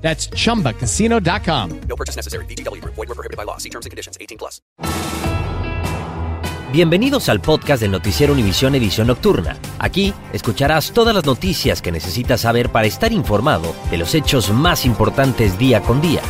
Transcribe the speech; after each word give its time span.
That's 0.00 0.30
chumbacasino.com. 0.30 1.80
No 1.88 1.96
purchase 1.96 2.16
necessary. 2.16 2.46
Group. 2.80 2.94
Void 2.96 3.08
where 3.08 3.14
prohibited 3.14 3.36
by 3.36 3.44
law. 3.44 3.58
See 3.58 3.70
terms 3.70 3.86
and 3.86 3.90
conditions. 3.90 4.18
18 4.20 4.38
plus. 4.38 4.60
Bienvenidos 6.72 7.28
al 7.28 7.40
podcast 7.40 7.82
del 7.82 7.90
noticiero 7.90 8.32
Univisión 8.32 8.76
Edición 8.76 9.08
Nocturna. 9.08 9.56
Aquí 9.80 10.14
escucharás 10.32 10.92
todas 10.92 11.12
las 11.12 11.26
noticias 11.26 11.82
que 11.82 11.90
necesitas 11.90 12.42
saber 12.42 12.68
para 12.70 12.86
estar 12.86 13.10
informado 13.10 13.74
de 13.90 13.98
los 13.98 14.14
hechos 14.14 14.52
más 14.52 14.84
importantes 14.84 15.58
día 15.58 15.80
con 15.80 16.00
día. 16.00 16.22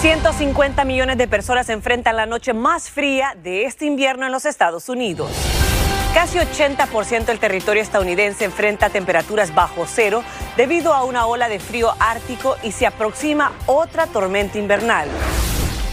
150 0.00 0.84
millones 0.84 1.18
de 1.18 1.28
personas 1.28 1.68
enfrentan 1.68 2.16
la 2.16 2.26
noche 2.26 2.52
más 2.52 2.90
fría 2.90 3.36
de 3.40 3.64
este 3.64 3.86
invierno 3.86 4.26
en 4.26 4.32
los 4.32 4.44
Estados 4.44 4.88
Unidos. 4.88 5.30
Casi 6.14 6.38
80% 6.38 7.26
del 7.26 7.38
territorio 7.38 7.80
estadounidense 7.80 8.44
enfrenta 8.44 8.90
temperaturas 8.90 9.54
bajo 9.54 9.86
cero 9.86 10.24
debido 10.56 10.92
a 10.92 11.04
una 11.04 11.26
ola 11.26 11.48
de 11.48 11.60
frío 11.60 11.94
ártico 12.00 12.56
y 12.64 12.72
se 12.72 12.84
aproxima 12.84 13.52
otra 13.66 14.08
tormenta 14.08 14.58
invernal. 14.58 15.08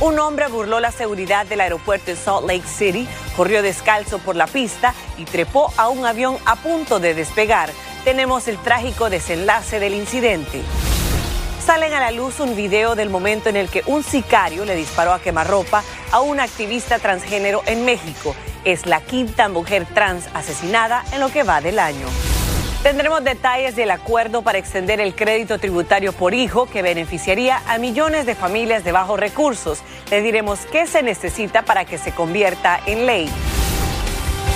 Un 0.02 0.18
hombre 0.18 0.48
burló 0.48 0.80
la 0.80 0.92
seguridad 0.92 1.46
del 1.46 1.62
aeropuerto 1.62 2.10
en 2.12 2.18
Salt 2.18 2.48
Lake 2.48 2.68
City, 2.68 3.08
corrió 3.36 3.62
descalzo 3.62 4.18
por 4.18 4.36
la 4.36 4.48
pista 4.48 4.96
y 5.20 5.26
trepó 5.26 5.72
a 5.78 5.88
un 5.88 6.04
avión 6.04 6.38
a 6.46 6.56
punto 6.56 7.00
de 7.00 7.14
despegar. 7.14 7.70
Tenemos 8.04 8.48
el 8.48 8.58
trágico 8.58 9.12
desenlace 9.12 9.80
del 9.80 9.94
incidente. 9.94 10.64
Salen 11.68 11.94
a 11.94 12.00
la 12.00 12.12
luz 12.12 12.40
un 12.40 12.56
video 12.56 12.96
del 12.96 13.10
momento 13.10 13.50
en 13.50 13.58
el 13.58 13.68
que 13.68 13.84
un 13.88 14.02
sicario 14.02 14.64
le 14.64 14.74
disparó 14.74 15.12
a 15.12 15.20
quemarropa 15.20 15.84
a 16.14 16.22
una 16.22 16.44
activista 16.44 16.98
transgénero 16.98 17.62
en 17.66 17.84
México. 17.84 18.38
Es 18.64 18.86
la 18.86 19.02
quinta 19.02 19.50
mujer 19.50 19.86
trans 19.86 20.30
asesinada 20.34 21.04
en 21.12 21.20
lo 21.20 21.28
que 21.28 21.44
va 21.44 21.60
del 21.60 21.78
año. 21.80 22.08
Tendremos 22.84 23.22
detalles 23.22 23.76
del 23.76 23.92
acuerdo 23.92 24.44
para 24.44 24.60
extender 24.60 25.02
el 25.02 25.14
crédito 25.14 25.60
tributario 25.60 26.14
por 26.14 26.34
hijo 26.34 26.68
que 26.68 26.82
beneficiaría 26.82 27.62
a 27.68 27.78
millones 27.80 28.26
de 28.26 28.36
familias 28.36 28.86
de 28.86 28.94
bajos 28.94 29.20
recursos. 29.20 29.80
Le 30.10 30.22
diremos 30.22 30.60
qué 30.72 30.88
se 30.88 31.04
necesita 31.04 31.64
para 31.64 31.84
que 31.84 31.98
se 31.98 32.14
convierta 32.14 32.80
en 32.86 33.06
ley. 33.06 33.30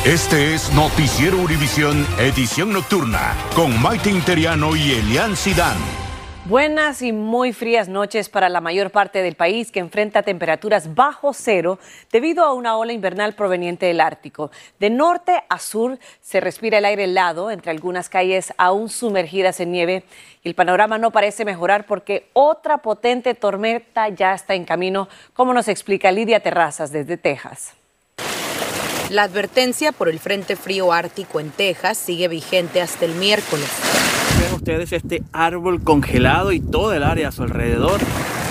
Este 0.05 0.53
es 0.53 0.71
Noticiero 0.71 1.39
Univisión, 1.39 2.07
edición 2.19 2.71
nocturna, 2.71 3.35
con 3.53 3.81
Maite 3.81 4.09
Interiano 4.09 4.77
y 4.77 4.93
Elian 4.93 5.35
Sidán. 5.35 5.75
Buenas 6.51 7.01
y 7.01 7.13
muy 7.13 7.53
frías 7.53 7.87
noches 7.87 8.27
para 8.27 8.49
la 8.49 8.59
mayor 8.59 8.89
parte 8.89 9.23
del 9.23 9.35
país 9.35 9.71
que 9.71 9.79
enfrenta 9.79 10.21
temperaturas 10.21 10.95
bajo 10.95 11.31
cero 11.31 11.79
debido 12.11 12.43
a 12.43 12.51
una 12.51 12.75
ola 12.75 12.91
invernal 12.91 13.35
proveniente 13.35 13.85
del 13.85 14.01
Ártico. 14.01 14.51
De 14.77 14.89
norte 14.89 15.45
a 15.47 15.59
sur 15.59 15.97
se 16.19 16.41
respira 16.41 16.79
el 16.79 16.83
aire 16.83 17.05
helado 17.05 17.51
entre 17.51 17.71
algunas 17.71 18.09
calles 18.09 18.53
aún 18.57 18.89
sumergidas 18.89 19.61
en 19.61 19.71
nieve 19.71 20.03
y 20.43 20.49
el 20.49 20.55
panorama 20.55 20.97
no 20.97 21.11
parece 21.11 21.45
mejorar 21.45 21.85
porque 21.85 22.27
otra 22.33 22.79
potente 22.79 23.33
tormenta 23.33 24.09
ya 24.09 24.33
está 24.33 24.53
en 24.53 24.65
camino, 24.65 25.07
como 25.33 25.53
nos 25.53 25.69
explica 25.69 26.11
Lidia 26.11 26.41
Terrazas 26.41 26.91
desde 26.91 27.15
Texas. 27.15 27.75
La 29.09 29.23
advertencia 29.23 29.93
por 29.93 30.09
el 30.09 30.19
Frente 30.19 30.57
Frío 30.57 30.91
Ártico 30.91 31.39
en 31.39 31.51
Texas 31.51 31.97
sigue 31.97 32.27
vigente 32.27 32.81
hasta 32.81 33.05
el 33.05 33.15
miércoles. 33.15 34.10
Ven 34.41 34.53
ustedes 34.55 34.91
este 34.91 35.21
árbol 35.33 35.83
congelado 35.83 36.51
y 36.51 36.59
todo 36.59 36.93
el 36.93 37.03
área 37.03 37.27
a 37.27 37.31
su 37.31 37.43
alrededor. 37.43 38.01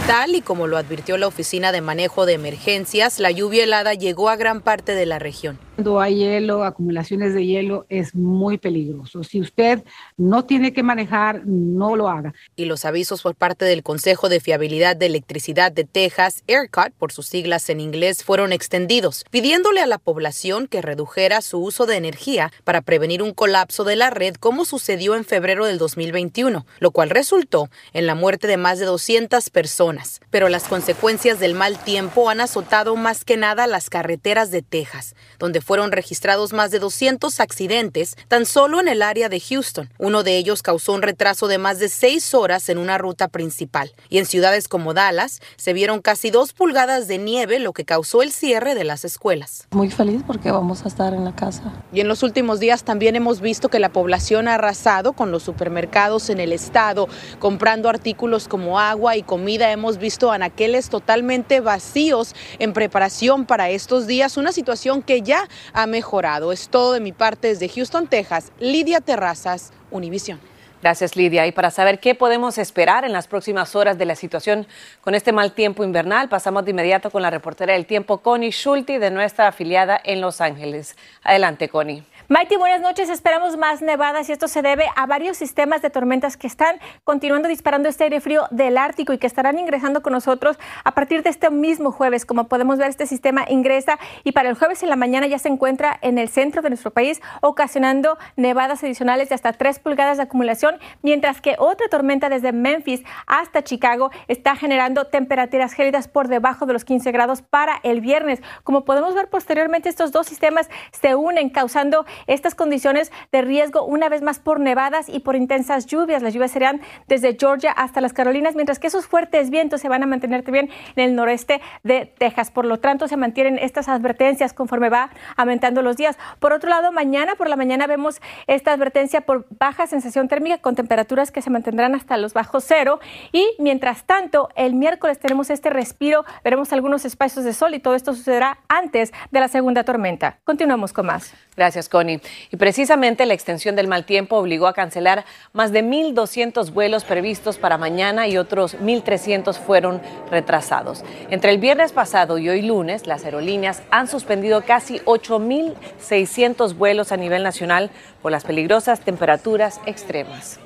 Tal 0.06 0.36
y 0.36 0.40
como 0.40 0.68
lo 0.68 0.76
advirtió 0.76 1.16
la 1.16 1.26
Oficina 1.26 1.72
de 1.72 1.80
Manejo 1.80 2.26
de 2.26 2.34
Emergencias, 2.34 3.18
la 3.18 3.32
lluvia 3.32 3.64
helada 3.64 3.94
llegó 3.94 4.28
a 4.28 4.36
gran 4.36 4.60
parte 4.60 4.94
de 4.94 5.06
la 5.06 5.18
región. 5.18 5.58
Cuando 5.80 5.98
hay 5.98 6.16
hielo, 6.16 6.62
acumulaciones 6.62 7.32
de 7.32 7.46
hielo, 7.46 7.86
es 7.88 8.14
muy 8.14 8.58
peligroso. 8.58 9.24
Si 9.24 9.40
usted 9.40 9.82
no 10.18 10.44
tiene 10.44 10.74
que 10.74 10.82
manejar, 10.82 11.46
no 11.46 11.96
lo 11.96 12.10
haga. 12.10 12.34
Y 12.54 12.66
los 12.66 12.84
avisos 12.84 13.22
por 13.22 13.34
parte 13.34 13.64
del 13.64 13.82
Consejo 13.82 14.28
de 14.28 14.40
Fiabilidad 14.40 14.94
de 14.94 15.06
Electricidad 15.06 15.72
de 15.72 15.84
Texas, 15.84 16.44
ERCOT, 16.48 16.92
por 16.98 17.12
sus 17.12 17.28
siglas 17.28 17.70
en 17.70 17.80
inglés, 17.80 18.24
fueron 18.24 18.52
extendidos, 18.52 19.24
pidiéndole 19.30 19.80
a 19.80 19.86
la 19.86 19.96
población 19.96 20.66
que 20.66 20.82
redujera 20.82 21.40
su 21.40 21.60
uso 21.60 21.86
de 21.86 21.96
energía 21.96 22.52
para 22.64 22.82
prevenir 22.82 23.22
un 23.22 23.32
colapso 23.32 23.84
de 23.84 23.96
la 23.96 24.10
red 24.10 24.34
como 24.34 24.66
sucedió 24.66 25.14
en 25.14 25.24
febrero 25.24 25.64
del 25.64 25.78
2021, 25.78 26.66
lo 26.78 26.90
cual 26.90 27.08
resultó 27.08 27.70
en 27.94 28.06
la 28.06 28.14
muerte 28.14 28.48
de 28.48 28.58
más 28.58 28.78
de 28.80 28.84
200 28.84 29.48
personas. 29.48 30.20
Pero 30.28 30.50
las 30.50 30.64
consecuencias 30.64 31.40
del 31.40 31.54
mal 31.54 31.82
tiempo 31.82 32.28
han 32.28 32.42
azotado 32.42 32.96
más 32.96 33.24
que 33.24 33.38
nada 33.38 33.66
las 33.66 33.88
carreteras 33.88 34.50
de 34.50 34.60
Texas, 34.60 35.14
donde 35.38 35.62
fueron 35.70 35.92
registrados 35.92 36.52
más 36.52 36.72
de 36.72 36.80
200 36.80 37.38
accidentes 37.38 38.16
tan 38.26 38.44
solo 38.44 38.80
en 38.80 38.88
el 38.88 39.02
área 39.02 39.28
de 39.28 39.38
Houston. 39.38 39.88
Uno 39.98 40.24
de 40.24 40.36
ellos 40.36 40.64
causó 40.64 40.94
un 40.94 41.00
retraso 41.00 41.46
de 41.46 41.58
más 41.58 41.78
de 41.78 41.88
seis 41.88 42.34
horas 42.34 42.68
en 42.70 42.76
una 42.76 42.98
ruta 42.98 43.28
principal. 43.28 43.92
Y 44.08 44.18
en 44.18 44.26
ciudades 44.26 44.66
como 44.66 44.94
Dallas 44.94 45.40
se 45.54 45.72
vieron 45.72 46.00
casi 46.00 46.32
dos 46.32 46.54
pulgadas 46.54 47.06
de 47.06 47.18
nieve, 47.18 47.60
lo 47.60 47.72
que 47.72 47.84
causó 47.84 48.22
el 48.22 48.32
cierre 48.32 48.74
de 48.74 48.82
las 48.82 49.04
escuelas. 49.04 49.68
Muy 49.70 49.92
feliz 49.92 50.24
porque 50.26 50.50
vamos 50.50 50.84
a 50.84 50.88
estar 50.88 51.14
en 51.14 51.24
la 51.24 51.36
casa. 51.36 51.84
Y 51.92 52.00
en 52.00 52.08
los 52.08 52.24
últimos 52.24 52.58
días 52.58 52.82
también 52.82 53.14
hemos 53.14 53.40
visto 53.40 53.68
que 53.68 53.78
la 53.78 53.92
población 53.92 54.48
ha 54.48 54.54
arrasado 54.54 55.12
con 55.12 55.30
los 55.30 55.44
supermercados 55.44 56.30
en 56.30 56.40
el 56.40 56.52
estado, 56.52 57.08
comprando 57.38 57.88
artículos 57.88 58.48
como 58.48 58.80
agua 58.80 59.16
y 59.16 59.22
comida. 59.22 59.70
Hemos 59.70 59.98
visto 59.98 60.32
anaqueles 60.32 60.88
totalmente 60.88 61.60
vacíos 61.60 62.34
en 62.58 62.72
preparación 62.72 63.46
para 63.46 63.70
estos 63.70 64.08
días, 64.08 64.36
una 64.36 64.50
situación 64.50 65.02
que 65.02 65.22
ya 65.22 65.46
ha 65.72 65.86
mejorado. 65.86 66.52
Es 66.52 66.68
todo 66.68 66.92
de 66.92 67.00
mi 67.00 67.12
parte 67.12 67.48
desde 67.48 67.68
Houston, 67.68 68.06
Texas. 68.06 68.52
Lidia 68.58 69.00
Terrazas, 69.00 69.72
Univisión. 69.90 70.40
Gracias, 70.82 71.14
Lidia. 71.14 71.46
Y 71.46 71.52
para 71.52 71.70
saber 71.70 72.00
qué 72.00 72.14
podemos 72.14 72.56
esperar 72.56 73.04
en 73.04 73.12
las 73.12 73.28
próximas 73.28 73.76
horas 73.76 73.98
de 73.98 74.06
la 74.06 74.14
situación 74.14 74.66
con 75.02 75.14
este 75.14 75.30
mal 75.30 75.52
tiempo 75.52 75.84
invernal, 75.84 76.30
pasamos 76.30 76.64
de 76.64 76.70
inmediato 76.70 77.10
con 77.10 77.20
la 77.20 77.28
reportera 77.28 77.74
del 77.74 77.84
tiempo, 77.84 78.18
Connie 78.18 78.50
Schulte, 78.50 78.98
de 78.98 79.10
nuestra 79.10 79.48
afiliada 79.48 80.00
en 80.02 80.22
Los 80.22 80.40
Ángeles. 80.40 80.96
Adelante, 81.22 81.68
Connie. 81.68 82.02
Maite, 82.32 82.56
buenas 82.58 82.80
noches. 82.80 83.08
Esperamos 83.08 83.56
más 83.56 83.82
nevadas 83.82 84.28
y 84.28 84.32
esto 84.32 84.46
se 84.46 84.62
debe 84.62 84.84
a 84.94 85.04
varios 85.06 85.36
sistemas 85.36 85.82
de 85.82 85.90
tormentas 85.90 86.36
que 86.36 86.46
están 86.46 86.76
continuando 87.02 87.48
disparando 87.48 87.88
este 87.88 88.04
aire 88.04 88.20
frío 88.20 88.46
del 88.52 88.78
Ártico 88.78 89.12
y 89.12 89.18
que 89.18 89.26
estarán 89.26 89.58
ingresando 89.58 90.00
con 90.00 90.12
nosotros 90.12 90.56
a 90.84 90.94
partir 90.94 91.24
de 91.24 91.30
este 91.30 91.50
mismo 91.50 91.90
jueves. 91.90 92.24
Como 92.24 92.46
podemos 92.46 92.78
ver, 92.78 92.88
este 92.88 93.06
sistema 93.06 93.46
ingresa 93.48 93.98
y 94.22 94.30
para 94.30 94.48
el 94.48 94.54
jueves 94.54 94.84
en 94.84 94.90
la 94.90 94.94
mañana 94.94 95.26
ya 95.26 95.40
se 95.40 95.48
encuentra 95.48 95.98
en 96.02 96.18
el 96.18 96.28
centro 96.28 96.62
de 96.62 96.68
nuestro 96.68 96.92
país, 96.92 97.20
ocasionando 97.40 98.16
nevadas 98.36 98.84
adicionales 98.84 99.28
de 99.28 99.34
hasta 99.34 99.52
3 99.52 99.80
pulgadas 99.80 100.18
de 100.18 100.22
acumulación, 100.22 100.78
mientras 101.02 101.40
que 101.40 101.56
otra 101.58 101.88
tormenta 101.88 102.28
desde 102.28 102.52
Memphis 102.52 103.02
hasta 103.26 103.64
Chicago 103.64 104.12
está 104.28 104.54
generando 104.54 105.08
temperaturas 105.08 105.72
gélidas 105.72 106.06
por 106.06 106.28
debajo 106.28 106.64
de 106.64 106.74
los 106.74 106.84
15 106.84 107.10
grados 107.10 107.42
para 107.42 107.80
el 107.82 108.00
viernes. 108.00 108.40
Como 108.62 108.84
podemos 108.84 109.16
ver 109.16 109.28
posteriormente, 109.28 109.88
estos 109.88 110.12
dos 110.12 110.28
sistemas 110.28 110.70
se 110.92 111.16
unen 111.16 111.50
causando 111.50 112.06
estas 112.26 112.54
condiciones 112.54 113.12
de 113.32 113.42
riesgo 113.42 113.84
una 113.84 114.08
vez 114.08 114.22
más 114.22 114.38
por 114.38 114.60
nevadas 114.60 115.08
y 115.08 115.20
por 115.20 115.36
intensas 115.36 115.86
lluvias. 115.86 116.22
Las 116.22 116.34
lluvias 116.34 116.50
serían 116.50 116.80
desde 117.08 117.36
Georgia 117.38 117.72
hasta 117.72 118.00
las 118.00 118.12
Carolinas, 118.12 118.54
mientras 118.54 118.78
que 118.78 118.86
esos 118.86 119.06
fuertes 119.06 119.50
vientos 119.50 119.80
se 119.80 119.88
van 119.88 120.02
a 120.02 120.06
mantener 120.06 120.42
también 120.42 120.70
en 120.96 121.04
el 121.04 121.14
noreste 121.14 121.60
de 121.82 122.06
Texas. 122.18 122.50
Por 122.50 122.64
lo 122.64 122.78
tanto, 122.78 123.08
se 123.08 123.16
mantienen 123.16 123.58
estas 123.58 123.88
advertencias 123.88 124.52
conforme 124.52 124.88
va 124.88 125.10
aumentando 125.36 125.82
los 125.82 125.96
días. 125.96 126.18
Por 126.38 126.52
otro 126.52 126.70
lado, 126.70 126.92
mañana 126.92 127.34
por 127.36 127.48
la 127.48 127.56
mañana 127.56 127.86
vemos 127.86 128.20
esta 128.46 128.72
advertencia 128.72 129.22
por 129.22 129.46
baja 129.58 129.86
sensación 129.86 130.28
térmica 130.28 130.58
con 130.58 130.74
temperaturas 130.74 131.30
que 131.30 131.42
se 131.42 131.50
mantendrán 131.50 131.94
hasta 131.94 132.16
los 132.16 132.34
bajos 132.34 132.64
cero. 132.66 133.00
Y 133.32 133.46
mientras 133.58 134.04
tanto, 134.04 134.48
el 134.56 134.74
miércoles 134.74 135.18
tenemos 135.18 135.50
este 135.50 135.70
respiro, 135.70 136.24
veremos 136.44 136.72
algunos 136.72 137.04
espacios 137.04 137.44
de 137.44 137.52
sol 137.52 137.74
y 137.74 137.80
todo 137.80 137.94
esto 137.94 138.14
sucederá 138.14 138.58
antes 138.68 139.12
de 139.30 139.40
la 139.40 139.48
segunda 139.48 139.84
tormenta. 139.84 140.38
Continuamos 140.44 140.92
con 140.92 141.06
más. 141.06 141.32
Gracias, 141.56 141.88
Connie. 141.88 142.09
Y 142.50 142.56
precisamente 142.56 143.26
la 143.26 143.34
extensión 143.34 143.76
del 143.76 143.86
mal 143.86 144.04
tiempo 144.04 144.36
obligó 144.36 144.66
a 144.66 144.74
cancelar 144.74 145.24
más 145.52 145.72
de 145.72 145.84
1.200 145.84 146.72
vuelos 146.72 147.04
previstos 147.04 147.58
para 147.58 147.78
mañana 147.78 148.26
y 148.26 148.38
otros 148.38 148.76
1.300 148.78 149.54
fueron 149.54 150.00
retrasados. 150.30 151.04
Entre 151.30 151.50
el 151.52 151.58
viernes 151.58 151.92
pasado 151.92 152.38
y 152.38 152.48
hoy 152.48 152.62
lunes, 152.62 153.06
las 153.06 153.24
aerolíneas 153.24 153.82
han 153.90 154.08
suspendido 154.08 154.62
casi 154.62 154.98
8.600 155.00 156.74
vuelos 156.74 157.12
a 157.12 157.16
nivel 157.16 157.42
nacional 157.42 157.90
por 158.22 158.32
las 158.32 158.44
peligrosas 158.44 159.00
temperaturas 159.00 159.80
extremas. 159.86 160.58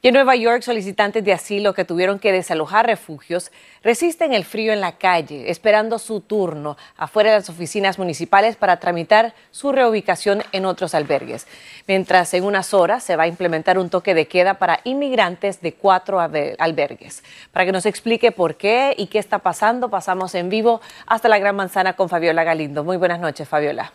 Y 0.00 0.06
en 0.06 0.14
Nueva 0.14 0.36
York, 0.36 0.62
solicitantes 0.62 1.24
de 1.24 1.32
asilo 1.32 1.74
que 1.74 1.84
tuvieron 1.84 2.20
que 2.20 2.30
desalojar 2.30 2.86
refugios 2.86 3.50
resisten 3.82 4.32
el 4.32 4.44
frío 4.44 4.72
en 4.72 4.80
la 4.80 4.92
calle, 4.92 5.50
esperando 5.50 5.98
su 5.98 6.20
turno 6.20 6.76
afuera 6.96 7.30
de 7.30 7.38
las 7.38 7.50
oficinas 7.50 7.98
municipales 7.98 8.54
para 8.54 8.78
tramitar 8.78 9.34
su 9.50 9.72
reubicación 9.72 10.44
en 10.52 10.66
otros 10.66 10.94
albergues. 10.94 11.48
Mientras 11.88 12.32
en 12.34 12.44
unas 12.44 12.74
horas 12.74 13.02
se 13.02 13.16
va 13.16 13.24
a 13.24 13.26
implementar 13.26 13.76
un 13.76 13.90
toque 13.90 14.14
de 14.14 14.28
queda 14.28 14.54
para 14.54 14.78
inmigrantes 14.84 15.60
de 15.62 15.74
cuatro 15.74 16.20
albergues. 16.20 17.24
Para 17.50 17.66
que 17.66 17.72
nos 17.72 17.84
explique 17.84 18.30
por 18.30 18.54
qué 18.54 18.94
y 18.96 19.08
qué 19.08 19.18
está 19.18 19.40
pasando, 19.40 19.90
pasamos 19.90 20.36
en 20.36 20.48
vivo 20.48 20.80
hasta 21.08 21.28
la 21.28 21.40
Gran 21.40 21.56
Manzana 21.56 21.94
con 21.94 22.08
Fabiola 22.08 22.44
Galindo. 22.44 22.84
Muy 22.84 22.98
buenas 22.98 23.18
noches, 23.18 23.48
Fabiola. 23.48 23.92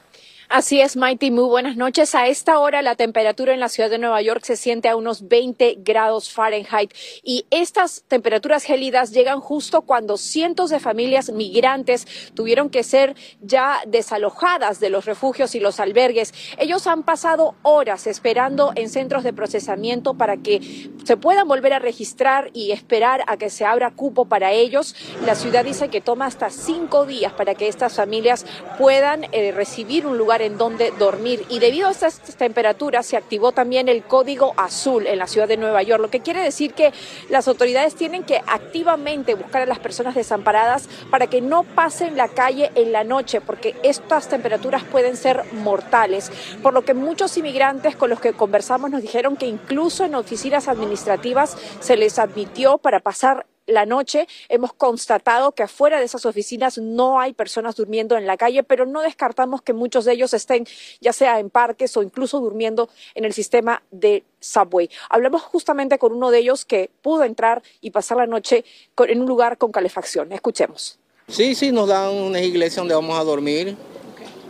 Así 0.49 0.81
es, 0.81 0.97
Mighty. 0.97 1.31
Muy 1.31 1.45
buenas 1.45 1.77
noches. 1.77 2.13
A 2.15 2.27
esta 2.27 2.59
hora 2.59 2.81
la 2.81 2.95
temperatura 2.95 3.53
en 3.53 3.59
la 3.59 3.69
ciudad 3.69 3.89
de 3.89 3.97
Nueva 3.97 4.21
York 4.21 4.43
se 4.43 4.57
siente 4.57 4.89
a 4.89 4.95
unos 4.95 5.27
20 5.27 5.77
grados 5.79 6.31
Fahrenheit 6.31 6.93
y 7.23 7.45
estas 7.49 8.03
temperaturas 8.07 8.63
gélidas 8.63 9.11
llegan 9.11 9.39
justo 9.39 9.83
cuando 9.83 10.17
cientos 10.17 10.69
de 10.69 10.79
familias 10.79 11.31
migrantes 11.31 12.05
tuvieron 12.35 12.69
que 12.69 12.83
ser 12.83 13.15
ya 13.41 13.79
desalojadas 13.87 14.79
de 14.79 14.89
los 14.89 15.05
refugios 15.05 15.55
y 15.55 15.59
los 15.59 15.79
albergues. 15.79 16.33
Ellos 16.57 16.87
han 16.87 17.03
pasado 17.03 17.55
horas 17.63 18.05
esperando 18.05 18.73
en 18.75 18.89
centros 18.89 19.23
de 19.23 19.33
procesamiento 19.33 20.13
para 20.15 20.37
que 20.37 20.89
se 21.05 21.17
puedan 21.17 21.47
volver 21.47 21.73
a 21.73 21.79
registrar 21.79 22.51
y 22.53 22.71
esperar 22.71 23.23
a 23.27 23.37
que 23.37 23.49
se 23.49 23.65
abra 23.65 23.91
cupo 23.91 24.25
para 24.25 24.51
ellos. 24.51 24.95
La 25.25 25.35
ciudad 25.35 25.63
dice 25.63 25.87
que 25.87 26.01
toma 26.01 26.25
hasta 26.25 26.49
cinco 26.49 27.05
días 27.05 27.31
para 27.33 27.55
que 27.55 27.67
estas 27.67 27.95
familias 27.95 28.45
puedan 28.77 29.25
eh, 29.31 29.51
recibir 29.51 30.05
un 30.05 30.17
lugar 30.17 30.32
en 30.41 30.57
donde 30.57 30.91
dormir. 30.97 31.45
Y 31.49 31.59
debido 31.59 31.87
a 31.87 31.91
estas 31.91 32.19
temperaturas 32.37 33.05
se 33.05 33.17
activó 33.17 33.51
también 33.51 33.89
el 33.89 34.03
código 34.03 34.53
azul 34.57 35.07
en 35.07 35.19
la 35.19 35.27
ciudad 35.27 35.47
de 35.47 35.57
Nueva 35.57 35.83
York, 35.83 36.01
lo 36.01 36.09
que 36.09 36.21
quiere 36.21 36.41
decir 36.41 36.73
que 36.73 36.93
las 37.29 37.47
autoridades 37.47 37.95
tienen 37.95 38.23
que 38.23 38.41
activamente 38.47 39.35
buscar 39.35 39.61
a 39.61 39.65
las 39.65 39.79
personas 39.79 40.15
desamparadas 40.15 40.87
para 41.09 41.27
que 41.27 41.41
no 41.41 41.63
pasen 41.63 42.17
la 42.17 42.27
calle 42.27 42.71
en 42.75 42.91
la 42.91 43.03
noche, 43.03 43.41
porque 43.41 43.75
estas 43.83 44.27
temperaturas 44.27 44.83
pueden 44.83 45.17
ser 45.17 45.43
mortales. 45.53 46.31
Por 46.61 46.73
lo 46.73 46.83
que 46.83 46.93
muchos 46.93 47.37
inmigrantes 47.37 47.95
con 47.95 48.09
los 48.09 48.19
que 48.19 48.33
conversamos 48.33 48.89
nos 48.89 49.01
dijeron 49.01 49.35
que 49.35 49.45
incluso 49.45 50.05
en 50.05 50.15
oficinas 50.15 50.67
administrativas 50.67 51.57
se 51.79 51.97
les 51.97 52.19
admitió 52.19 52.77
para 52.77 52.99
pasar 52.99 53.45
la 53.65 53.85
noche. 53.85 54.27
Hemos 54.49 54.73
constatado 54.73 55.53
que 55.53 55.63
afuera 55.63 55.99
de 55.99 56.05
esas 56.05 56.25
oficinas 56.25 56.77
no 56.77 57.19
hay 57.19 57.33
personas 57.33 57.75
durmiendo 57.75 58.17
en 58.17 58.27
la 58.27 58.37
calle, 58.37 58.63
pero 58.63 58.85
no 58.85 59.01
descartamos 59.01 59.61
que 59.61 59.73
muchos 59.73 60.05
de 60.05 60.13
ellos 60.13 60.33
estén 60.33 60.65
ya 61.01 61.13
sea 61.13 61.39
en 61.39 61.49
parques 61.49 61.95
o 61.97 62.03
incluso 62.03 62.39
durmiendo 62.39 62.89
en 63.15 63.25
el 63.25 63.33
sistema 63.33 63.83
de 63.91 64.23
subway. 64.39 64.89
Hablamos 65.09 65.41
justamente 65.41 65.97
con 65.97 66.13
uno 66.13 66.31
de 66.31 66.39
ellos 66.39 66.65
que 66.65 66.89
pudo 67.01 67.23
entrar 67.23 67.63
y 67.81 67.91
pasar 67.91 68.17
la 68.17 68.27
noche 68.27 68.65
en 68.97 69.21
un 69.21 69.27
lugar 69.27 69.57
con 69.57 69.71
calefacción. 69.71 70.31
Escuchemos. 70.31 70.99
Sí, 71.27 71.55
sí, 71.55 71.71
nos 71.71 71.87
dan 71.87 72.13
una 72.13 72.41
iglesia 72.41 72.81
donde 72.81 72.95
vamos 72.95 73.17
a 73.17 73.23
dormir. 73.23 73.75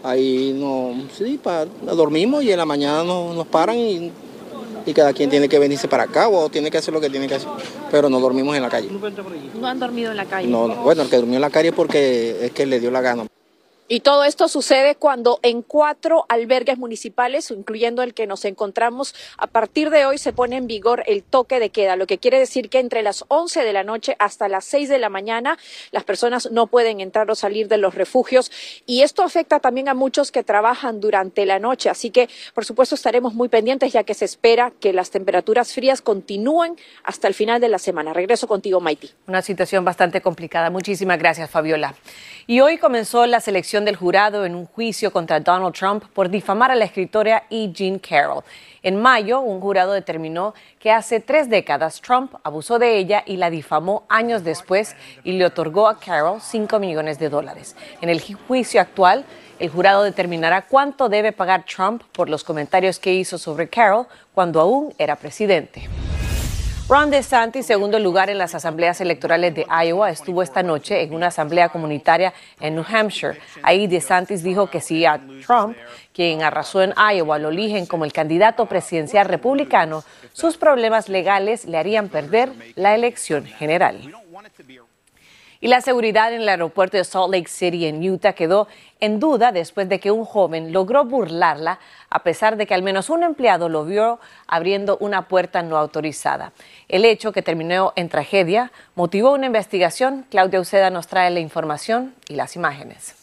Ahí 0.02 0.52
no, 0.54 1.08
sí, 1.14 1.40
dormimos 1.82 2.44
y 2.44 2.52
en 2.52 2.58
la 2.58 2.66
mañana 2.66 3.04
nos, 3.04 3.34
nos 3.36 3.48
paran 3.48 3.78
y 3.78 4.12
y 4.86 4.94
cada 4.94 5.14
quien 5.14 5.30
tiene 5.30 5.48
que 5.50 5.60
venirse 5.60 5.88
para 5.88 6.04
acá 6.04 6.28
o 6.28 6.50
tiene 6.50 6.70
que 6.72 6.78
hacer 6.78 6.94
lo 6.94 7.02
que 7.02 7.10
tiene 7.10 7.28
que 7.28 7.36
hacer. 7.36 7.50
Pero 7.92 8.10
no 8.10 8.20
dormimos 8.20 8.56
en 8.56 8.64
la 8.64 8.70
calle. 8.70 8.90
¿No 9.60 9.68
han 9.68 9.80
dormido 9.80 10.12
en 10.12 10.18
la 10.18 10.26
calle? 10.26 10.48
No, 10.48 10.68
bueno, 10.84 11.04
el 11.04 11.10
que 11.10 11.18
durmió 11.18 11.36
en 11.36 11.42
la 11.42 11.50
calle 11.50 11.70
es 11.70 11.76
porque 11.76 12.46
es 12.46 12.52
que 12.52 12.66
le 12.66 12.80
dio 12.80 12.92
la 12.92 13.02
gana. 13.02 13.26
Y 13.90 14.00
todo 14.00 14.24
esto 14.24 14.48
sucede 14.48 14.96
cuando 14.96 15.40
en 15.44 15.62
cuatro 15.62 16.26
albergues 16.30 16.78
municipales, 16.78 17.52
incluyendo 17.52 18.02
el 18.02 18.14
que 18.14 18.28
nos 18.28 18.46
encontramos, 18.46 19.14
a 19.38 19.48
partir 19.48 19.90
de 19.90 20.06
hoy 20.06 20.18
se 20.18 20.32
pone 20.32 20.56
en 20.56 20.68
vigor 20.68 21.04
el 21.06 21.22
toque 21.22 21.60
de 21.60 21.70
queda, 21.70 21.98
lo 21.98 22.08
que 22.08 22.18
quiere 22.18 22.40
decir 22.40 22.70
que 22.70 22.80
entre 22.80 23.04
las 23.04 23.26
11 23.28 23.64
de 23.64 23.74
la 23.74 23.84
noche 23.84 24.16
hasta 24.20 24.48
las 24.48 24.64
6 24.66 24.88
de 24.88 25.00
la 25.00 25.10
mañana 25.10 25.58
las 25.92 26.06
personas 26.06 26.50
no 26.52 26.68
pueden 26.68 27.02
entrar 27.02 27.30
o 27.30 27.36
salir 27.36 27.68
de 27.68 27.78
los 27.78 27.94
refugios. 27.94 28.52
Y 28.86 29.02
esto 29.02 29.22
afecta 29.22 29.60
también 29.60 29.90
a 29.90 29.94
muchos 29.94 30.32
que 30.32 30.44
trabajan 30.44 31.02
durante 31.02 31.46
la 31.46 31.60
noche. 31.60 31.90
Así 31.90 32.10
que, 32.10 32.30
por 32.54 32.64
supuesto, 32.64 32.96
estaremos 32.96 33.34
muy 33.34 33.50
pendientes 33.50 33.92
ya 33.92 34.04
que 34.04 34.14
se 34.14 34.26
espera 34.26 34.72
que 34.80 34.94
las 34.94 35.12
temperaturas 35.12 35.74
frías 35.74 36.02
continúen 36.02 36.78
hasta 37.04 37.28
el 37.28 37.34
final 37.34 37.60
de 37.60 37.68
la 37.68 37.80
semana. 37.80 38.14
Regreso 38.14 38.48
contigo, 38.48 38.80
Maiti. 38.80 39.12
Una 39.28 39.42
situación 39.42 39.84
bastante 39.84 40.22
complicada. 40.22 40.70
Muchísimas 40.70 41.20
gracias, 41.20 41.50
Fabiola. 41.50 41.96
Y 42.48 42.60
hoy 42.60 42.78
comenzó 42.78 43.26
la 43.26 43.40
selección 43.40 43.73
del 43.82 43.96
jurado 43.96 44.46
en 44.46 44.54
un 44.54 44.68
juicio 44.68 45.12
contra 45.12 45.40
Donald 45.40 45.74
Trump 45.74 46.04
por 46.14 46.30
difamar 46.30 46.70
a 46.70 46.76
la 46.76 46.86
escritora 46.86 47.46
E. 47.50 47.72
Jean 47.74 47.98
Carroll. 47.98 48.44
En 48.84 49.02
mayo, 49.02 49.42
un 49.42 49.60
jurado 49.60 49.94
determinó 49.94 50.54
que 50.80 50.92
hace 50.92 51.20
tres 51.20 51.50
décadas 51.50 52.00
Trump 52.00 52.36
abusó 52.44 52.78
de 52.78 52.98
ella 52.98 53.24
y 53.26 53.38
la 53.38 53.50
difamó 53.50 54.04
años 54.10 54.44
después 54.44 54.96
y 55.24 55.32
le 55.34 55.46
otorgó 55.46 55.88
a 55.88 55.98
Carroll 56.00 56.40
5 56.40 56.78
millones 56.78 57.18
de 57.18 57.30
dólares. 57.30 57.76
En 58.02 58.10
el 58.10 58.22
juicio 58.48 58.80
actual, 58.80 59.26
el 59.58 59.70
jurado 59.70 60.04
determinará 60.04 60.62
cuánto 60.68 61.10
debe 61.10 61.32
pagar 61.32 61.66
Trump 61.66 62.04
por 62.12 62.30
los 62.30 62.44
comentarios 62.44 63.00
que 63.00 63.14
hizo 63.14 63.40
sobre 63.40 63.70
Carroll 63.70 64.06
cuando 64.36 64.62
aún 64.62 64.94
era 65.00 65.16
presidente. 65.16 65.90
Ron 66.90 67.10
DeSantis, 67.10 67.66
segundo 67.66 67.98
lugar 67.98 68.30
en 68.30 68.38
las 68.38 68.56
asambleas 68.56 69.00
electorales 69.00 69.56
de 69.56 69.66
Iowa, 69.86 70.10
estuvo 70.10 70.44
esta 70.44 70.64
noche 70.64 71.02
en 71.02 71.14
una 71.14 71.28
asamblea 71.28 71.70
comunitaria 71.70 72.34
en 72.60 72.76
New 72.76 72.84
Hampshire. 72.86 73.40
Ahí 73.62 73.88
DeSantis 73.88 74.44
dijo 74.44 74.68
que 74.68 74.82
si 74.82 75.06
a 75.06 75.18
Trump, 75.48 75.78
quien 76.14 76.44
arrasó 76.44 76.82
en 76.82 76.94
Iowa, 76.98 77.40
lo 77.40 77.50
eligen 77.50 77.86
como 77.86 78.04
el 78.04 78.12
candidato 78.12 78.66
presidencial 78.66 79.28
republicano, 79.30 80.04
sus 80.34 80.58
problemas 80.58 81.08
legales 81.08 81.64
le 81.64 81.78
harían 81.78 82.10
perder 82.10 82.52
la 82.76 82.94
elección 82.94 83.46
general. 83.46 84.14
Y 85.64 85.70
la 85.70 85.80
seguridad 85.80 86.34
en 86.34 86.42
el 86.42 86.50
aeropuerto 86.50 86.98
de 86.98 87.06
Salt 87.06 87.34
Lake 87.34 87.48
City 87.48 87.86
en 87.86 88.04
Utah 88.04 88.34
quedó 88.34 88.68
en 89.00 89.22
duda 89.22 89.54
después 89.54 89.88
de 89.88 90.02
que 90.02 90.12
un 90.12 90.26
joven 90.26 90.74
logró 90.74 91.06
burlarla 91.06 91.80
a 92.10 92.22
pesar 92.22 92.58
de 92.58 92.68
que 92.68 92.74
al 92.74 92.84
menos 92.84 93.10
un 93.10 93.24
empleado 93.24 93.70
lo 93.70 93.86
vio 93.86 94.20
abriendo 94.46 94.98
una 94.98 95.30
puerta 95.30 95.64
no 95.64 95.78
autorizada. 95.78 96.52
El 96.90 97.06
hecho 97.06 97.32
que 97.32 97.42
terminó 97.42 97.94
en 97.96 98.10
tragedia 98.10 98.74
motivó 98.96 99.32
una 99.32 99.46
investigación. 99.46 100.26
Claudia 100.30 100.60
Uceda 100.60 100.90
nos 100.90 101.08
trae 101.08 101.32
la 101.32 101.40
información 101.40 102.14
y 102.28 102.36
las 102.36 102.58
imágenes. 102.58 103.16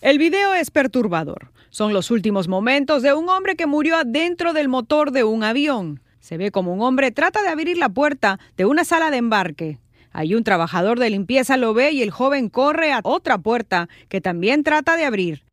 El 0.00 0.18
video 0.18 0.54
es 0.54 0.72
perturbador. 0.72 1.52
Son 1.70 1.92
los 1.92 2.10
últimos 2.10 2.48
momentos 2.48 3.02
de 3.02 3.14
un 3.14 3.28
hombre 3.28 3.54
que 3.54 3.66
murió 3.66 3.98
adentro 3.98 4.52
del 4.52 4.66
motor 4.66 5.12
de 5.12 5.22
un 5.22 5.44
avión. 5.44 6.00
Se 6.18 6.38
ve 6.38 6.50
como 6.50 6.74
un 6.74 6.82
hombre 6.82 7.12
trata 7.12 7.40
de 7.40 7.50
abrir 7.50 7.78
la 7.78 7.88
puerta 7.88 8.40
de 8.56 8.64
una 8.64 8.82
sala 8.82 9.12
de 9.12 9.18
embarque. 9.18 9.78
Ahí 10.12 10.34
un 10.34 10.44
trabajador 10.44 10.98
de 10.98 11.10
limpieza 11.10 11.56
lo 11.56 11.74
ve 11.74 11.92
y 11.92 12.02
el 12.02 12.10
joven 12.10 12.48
corre 12.48 12.92
a 12.92 13.00
otra 13.02 13.38
puerta 13.38 13.88
que 14.08 14.20
también 14.20 14.62
trata 14.62 14.96
de 14.96 15.04
abrir, 15.04 15.44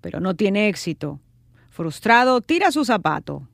pero 0.00 0.20
no 0.20 0.34
tiene 0.34 0.68
éxito. 0.68 1.20
Frustrado, 1.70 2.40
tira 2.40 2.72
su 2.72 2.84
zapato. 2.84 3.48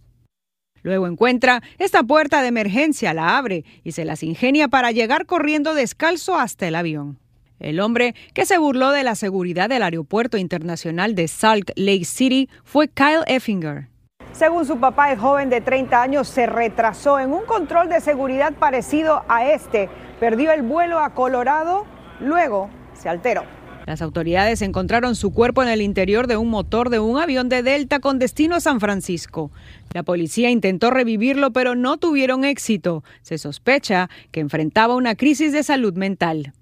Luego 0.83 1.07
encuentra 1.07 1.63
esta 1.79 2.03
puerta 2.03 2.43
de 2.43 2.49
emergencia, 2.49 3.15
la 3.15 3.37
abre 3.37 3.65
y 3.85 3.93
se 3.93 4.05
las 4.05 4.23
ingenia 4.23 4.69
para 4.69 4.91
llegar 4.91 5.27
corriendo 5.27 5.75
descalzo 5.75 6.37
hasta 6.37 6.67
el 6.67 6.75
avión. 6.75 7.19
El 7.61 7.79
hombre 7.79 8.17
que 8.35 8.45
se 8.45 8.59
burló 8.59 8.91
de 8.91 9.05
la 9.05 9.15
seguridad 9.15 9.69
del 9.69 9.85
Aeropuerto 9.85 10.37
Internacional 10.37 11.15
de 11.15 11.29
Salt 11.29 11.71
Lake 11.77 12.05
City 12.05 12.49
fue 12.65 12.89
Kyle 12.89 13.23
Effinger. 13.29 13.92
Según 14.33 14.65
su 14.67 14.79
papá, 14.79 15.13
el 15.13 15.19
joven 15.19 15.51
de 15.51 15.61
30 15.61 16.01
años 16.01 16.27
se 16.27 16.47
retrasó 16.47 17.21
en 17.21 17.33
un 17.33 17.45
control 17.45 17.89
de 17.89 18.01
seguridad 18.01 18.53
parecido 18.55 19.23
a 19.29 19.47
este. 19.47 19.91
Perdió 20.19 20.53
el 20.53 20.63
vuelo 20.63 20.99
a 20.99 21.11
Colorado, 21.11 21.85
luego 22.19 22.71
se 22.95 23.09
alteró. 23.09 23.45
Las 23.87 24.01
autoridades 24.01 24.63
encontraron 24.63 25.17
su 25.17 25.33
cuerpo 25.33 25.63
en 25.63 25.69
el 25.69 25.83
interior 25.83 26.29
de 26.29 26.37
un 26.37 26.49
motor 26.49 26.89
de 26.89 27.01
un 27.01 27.19
avión 27.19 27.49
de 27.49 27.63
Delta 27.63 27.99
con 27.99 28.19
destino 28.19 28.55
a 28.55 28.61
San 28.61 28.81
Francisco. 28.81 29.51
La 29.93 30.03
policía 30.03 30.51
intentó 30.51 30.91
revivirlo, 30.91 31.53
pero 31.53 31.75
no 31.75 31.97
tuvieron 31.99 32.45
éxito. 32.45 33.03
Se 33.23 33.39
sospecha 33.39 34.09
que 34.31 34.41
enfrentaba 34.41 34.95
una 34.95 35.17
crisis 35.17 35.53
de 35.53 35.63
salud 35.63 35.95
mental. 35.95 36.53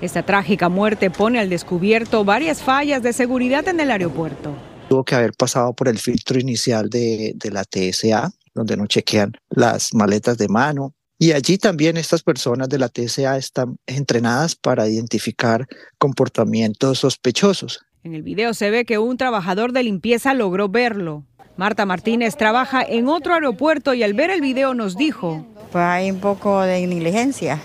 Esta 0.00 0.22
trágica 0.22 0.68
muerte 0.68 1.10
pone 1.10 1.38
al 1.38 1.50
descubierto 1.50 2.24
varias 2.24 2.62
fallas 2.62 3.02
de 3.02 3.12
seguridad 3.12 3.68
en 3.68 3.80
el 3.80 3.90
aeropuerto. 3.90 4.54
Tuvo 4.90 5.04
que 5.04 5.14
haber 5.14 5.34
pasado 5.34 5.72
por 5.72 5.86
el 5.86 6.00
filtro 6.00 6.40
inicial 6.40 6.90
de, 6.90 7.32
de 7.36 7.50
la 7.52 7.62
TSA, 7.62 8.32
donde 8.52 8.76
no 8.76 8.88
chequean 8.88 9.34
las 9.48 9.94
maletas 9.94 10.36
de 10.36 10.48
mano, 10.48 10.94
y 11.16 11.30
allí 11.30 11.58
también 11.58 11.96
estas 11.96 12.24
personas 12.24 12.68
de 12.68 12.78
la 12.78 12.88
TSA 12.88 13.36
están 13.36 13.76
entrenadas 13.86 14.56
para 14.56 14.88
identificar 14.88 15.68
comportamientos 15.96 16.98
sospechosos. 16.98 17.78
En 18.02 18.14
el 18.14 18.22
video 18.22 18.52
se 18.52 18.70
ve 18.70 18.84
que 18.84 18.98
un 18.98 19.16
trabajador 19.16 19.72
de 19.72 19.84
limpieza 19.84 20.34
logró 20.34 20.68
verlo. 20.68 21.24
Marta 21.56 21.86
Martínez 21.86 22.36
trabaja 22.36 22.82
en 22.82 23.06
otro 23.06 23.34
aeropuerto 23.34 23.94
y 23.94 24.02
al 24.02 24.14
ver 24.14 24.30
el 24.30 24.40
video 24.40 24.74
nos 24.74 24.96
dijo, 24.96 25.46
pues 25.70 25.84
hay 25.84 26.10
un 26.10 26.18
poco 26.18 26.62
de 26.62 26.84
negligencia 26.84 27.60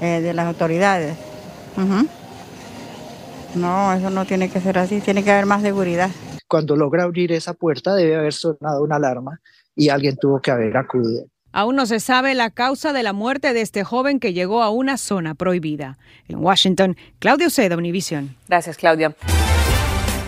eh, 0.00 0.20
de 0.20 0.34
las 0.34 0.48
autoridades. 0.48 1.16
Uh-huh. 1.76 2.08
No, 3.54 3.92
eso 3.92 4.10
no 4.10 4.24
tiene 4.24 4.50
que 4.50 4.60
ser 4.60 4.78
así, 4.78 5.00
tiene 5.00 5.24
que 5.24 5.32
haber 5.32 5.46
más 5.46 5.62
seguridad. 5.62 6.10
Cuando 6.46 6.76
logra 6.76 7.04
abrir 7.04 7.32
esa 7.32 7.54
puerta 7.54 7.94
debe 7.94 8.16
haber 8.16 8.32
sonado 8.32 8.82
una 8.82 8.96
alarma 8.96 9.40
y 9.74 9.88
alguien 9.88 10.16
tuvo 10.16 10.40
que 10.40 10.50
haber 10.50 10.76
acudido. 10.76 11.26
Aún 11.52 11.76
no 11.76 11.86
se 11.86 11.98
sabe 11.98 12.34
la 12.34 12.50
causa 12.50 12.92
de 12.92 13.02
la 13.02 13.12
muerte 13.12 13.52
de 13.54 13.62
este 13.62 13.82
joven 13.82 14.20
que 14.20 14.32
llegó 14.32 14.62
a 14.62 14.70
una 14.70 14.98
zona 14.98 15.34
prohibida. 15.34 15.98
En 16.28 16.38
Washington, 16.38 16.96
Claudio 17.18 17.48
Seda, 17.48 17.76
Univisión. 17.76 18.36
Gracias, 18.48 18.76
Claudia. 18.76 19.14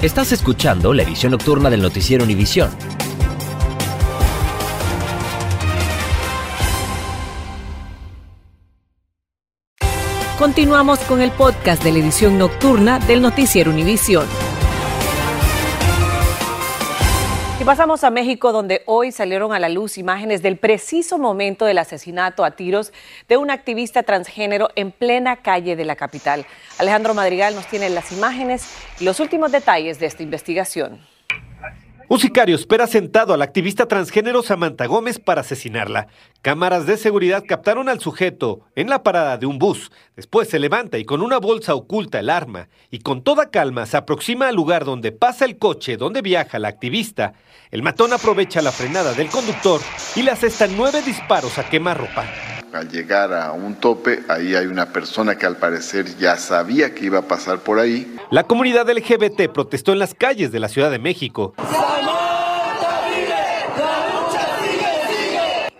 Estás 0.03 0.33
escuchando 0.33 0.95
la 0.95 1.03
edición 1.03 1.33
nocturna 1.33 1.69
del 1.69 1.83
noticiero 1.83 2.25
Univisión. 2.25 2.71
Continuamos 10.41 11.01
con 11.01 11.21
el 11.21 11.33
podcast 11.33 11.85
de 11.85 11.93
la 11.93 11.99
edición 11.99 12.39
nocturna 12.39 12.99
del 12.99 13.21
noticiero 13.21 13.71
Univisión. 13.71 14.27
Y 17.61 17.65
pasamos 17.65 18.05
a 18.05 18.11
México, 18.11 18.51
donde 18.51 18.83
hoy 18.87 19.13
salieron 19.13 19.53
a 19.53 19.59
la 19.59 19.69
luz 19.69 19.99
imágenes 19.99 20.41
del 20.41 20.57
preciso 20.57 21.19
momento 21.19 21.67
del 21.67 21.77
asesinato 21.77 22.43
a 22.43 22.53
tiros 22.53 22.91
de 23.29 23.37
un 23.37 23.51
activista 23.51 24.03
transgénero 24.03 24.71
en 24.77 24.93
plena 24.93 25.43
calle 25.43 25.77
de 25.77 25.85
la 25.85 25.95
capital. 25.95 26.47
Alejandro 26.79 27.13
Madrigal 27.13 27.55
nos 27.55 27.67
tiene 27.67 27.91
las 27.91 28.11
imágenes 28.11 28.67
y 28.99 29.05
los 29.05 29.21
últimos 29.21 29.53
detalles 29.53 30.01
de 30.01 30.07
esta 30.07 30.23
investigación. 30.23 31.10
Un 32.13 32.19
sicario 32.19 32.57
espera 32.57 32.89
sentado 32.89 33.35
al 33.35 33.41
activista 33.41 33.87
transgénero 33.87 34.43
Samantha 34.43 34.87
Gómez 34.87 35.21
para 35.21 35.43
asesinarla. 35.43 36.09
Cámaras 36.43 36.85
de 36.85 36.97
seguridad 36.97 37.45
captaron 37.47 37.89
al 37.89 38.01
sujeto 38.01 38.63
en 38.75 38.91
la 38.91 39.05
parada 39.05 39.39
de 39.39 39.47
un 39.47 39.61
bus. 39.61 39.93
Después 40.17 40.49
se 40.49 40.59
levanta 40.59 40.99
y 40.99 41.05
con 41.05 41.23
una 41.23 41.39
bolsa 41.39 41.77
oculta 41.77 42.19
el 42.19 42.29
arma 42.29 42.69
y 42.91 42.99
con 42.99 43.23
toda 43.23 43.51
calma 43.51 43.87
se 43.87 43.97
aproxima 43.97 44.49
al 44.49 44.57
lugar 44.57 44.85
donde 44.85 45.13
pasa 45.13 45.45
el 45.45 45.57
coche 45.57 45.97
donde 45.97 46.21
viaja 46.21 46.59
la 46.59 46.67
activista. 46.67 47.35
El 47.71 47.85
matón 47.85 48.13
aprovecha 48.13 48.61
la 48.61 48.73
frenada 48.73 49.15
del 49.15 49.29
conductor 49.29 49.81
y 50.17 50.25
le 50.25 50.33
asesta 50.33 50.67
nueve 50.67 51.03
disparos 51.03 51.59
a 51.59 51.71
quemarropa. 51.71 52.27
Al 52.73 52.89
llegar 52.89 53.33
a 53.33 53.51
un 53.53 53.75
tope, 53.75 54.21
ahí 54.29 54.55
hay 54.55 54.67
una 54.67 54.87
persona 54.87 55.37
que 55.37 55.45
al 55.45 55.57
parecer 55.57 56.17
ya 56.19 56.37
sabía 56.37 56.95
que 56.95 57.07
iba 57.07 57.19
a 57.19 57.23
pasar 57.23 57.59
por 57.59 57.81
ahí. 57.81 58.17
La 58.31 58.45
comunidad 58.45 58.89
LGBT 58.89 59.51
protestó 59.53 59.93
en 59.93 59.99
las 59.99 60.15
calles 60.15 60.53
de 60.53 60.61
la 60.61 60.69
Ciudad 60.69 60.91
de 60.91 61.01
México. 61.01 61.55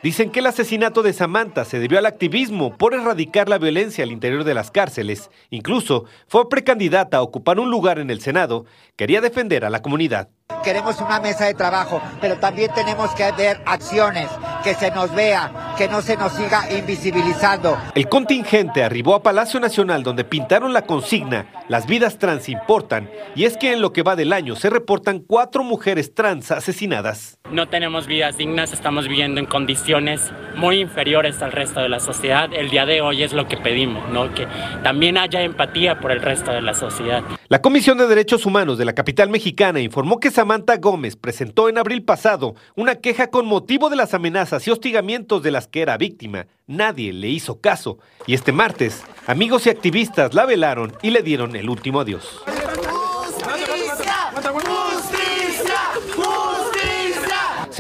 Dicen 0.03 0.31
que 0.31 0.41
el 0.41 0.47
asesinato 0.47 1.03
de 1.03 1.13
Samantha 1.13 1.67
se 1.67 1.79
debió 1.79 1.99
al 1.99 2.07
activismo 2.07 2.77
por 2.77 2.95
erradicar 2.95 3.51
la 3.51 3.59
violencia 3.59 4.03
al 4.03 4.13
interior 4.13 4.45
de 4.45 4.55
las 4.55 4.71
cárceles. 4.71 5.31
Incluso 5.51 6.07
fue 6.27 6.49
precandidata 6.49 7.19
a 7.19 7.23
ocupar 7.23 7.61
un 7.61 7.71
lugar 7.71 7.99
en 7.99 8.09
el 8.11 8.23
Senado. 8.23 8.65
Quería 8.97 9.21
defender 9.21 9.65
a 9.67 9.71
la 9.71 9.83
comunidad. 9.83 10.31
Queremos 10.65 10.99
una 11.01 11.21
mesa 11.21 11.45
de 11.45 11.55
trabajo, 11.55 12.01
pero 12.21 12.39
también 12.39 12.73
tenemos 12.75 13.11
que 13.15 13.31
ver 13.33 13.61
acciones, 13.67 14.29
que 14.65 14.75
se 14.75 14.91
nos 14.91 15.15
vea, 15.15 15.70
que 15.81 15.89
no 15.89 16.03
se 16.03 16.15
nos 16.15 16.33
siga 16.33 16.71
invisibilizando. 16.77 17.79
El 17.95 18.07
contingente 18.11 18.85
arribó 18.85 19.15
a 19.15 19.23
Palacio 19.23 19.59
Nacional 19.61 20.03
donde 20.03 20.25
pintaron 20.25 20.75
la 20.75 20.83
consigna 20.83 21.47
Las 21.69 21.87
vidas 21.87 22.19
trans 22.19 22.51
importan 22.51 23.09
y 23.35 23.45
es 23.45 23.57
que 23.57 23.73
en 23.73 23.81
lo 23.81 23.91
que 23.95 24.03
va 24.03 24.15
del 24.15 24.35
año 24.35 24.57
se 24.57 24.69
reportan 24.69 25.21
cuatro 25.21 25.65
mujeres 25.65 26.15
trans 26.15 26.51
asesinadas. 26.51 27.39
No 27.51 27.71
tenemos 27.71 28.07
vidas 28.07 28.37
dignas, 28.37 28.75
estamos 28.75 29.09
viviendo 29.09 29.41
en 29.41 29.47
condiciones 29.47 30.33
muy 30.55 30.81
inferiores 30.81 31.41
al 31.41 31.53
resto 31.53 31.81
de 31.81 31.89
la 31.89 31.99
sociedad. 31.99 32.53
El 32.53 32.69
día 32.69 32.85
de 32.85 33.01
hoy 33.01 33.23
es 33.23 33.33
lo 33.33 33.49
que 33.49 33.57
pedimos, 33.57 34.07
¿no? 34.11 34.35
que 34.35 34.47
también 34.83 35.17
haya 35.17 35.41
empatía 35.41 35.99
por 35.99 36.13
el 36.13 36.21
resto 36.21 36.53
de 36.53 36.61
la 36.61 36.75
sociedad. 36.75 37.23
La 37.49 37.63
Comisión 37.63 37.97
de 37.97 38.07
Derechos 38.07 38.45
Humanos 38.45 38.77
de 38.77 38.85
la 38.85 38.93
capital 38.93 39.31
mexicana 39.31 39.81
informó 39.81 40.21
que 40.21 40.31
Samantha 40.31 40.77
Gómez 40.77 41.17
presentó 41.17 41.69
en 41.69 41.79
abril 41.79 42.05
pasado 42.05 42.55
una 42.77 42.97
queja 42.97 43.29
con 43.29 43.47
motivo 43.47 43.89
de 43.89 43.97
las 43.97 44.13
amenazas 44.13 44.69
y 44.69 44.71
hostigamientos 44.71 45.43
de 45.43 45.51
las 45.51 45.70
que 45.71 45.83
era 45.83 45.97
víctima. 45.97 46.47
Nadie 46.67 47.13
le 47.13 47.29
hizo 47.29 47.61
caso 47.61 47.99
y 48.27 48.35
este 48.35 48.53
martes 48.53 49.03
amigos 49.27 49.67
y 49.67 49.71
activistas 49.71 50.35
la 50.35 50.47
velaron 50.47 50.93
y 51.03 51.11
le 51.11 51.23
dieron 51.23 51.57
el 51.57 51.69
último 51.69 52.01
adiós. 52.01 52.43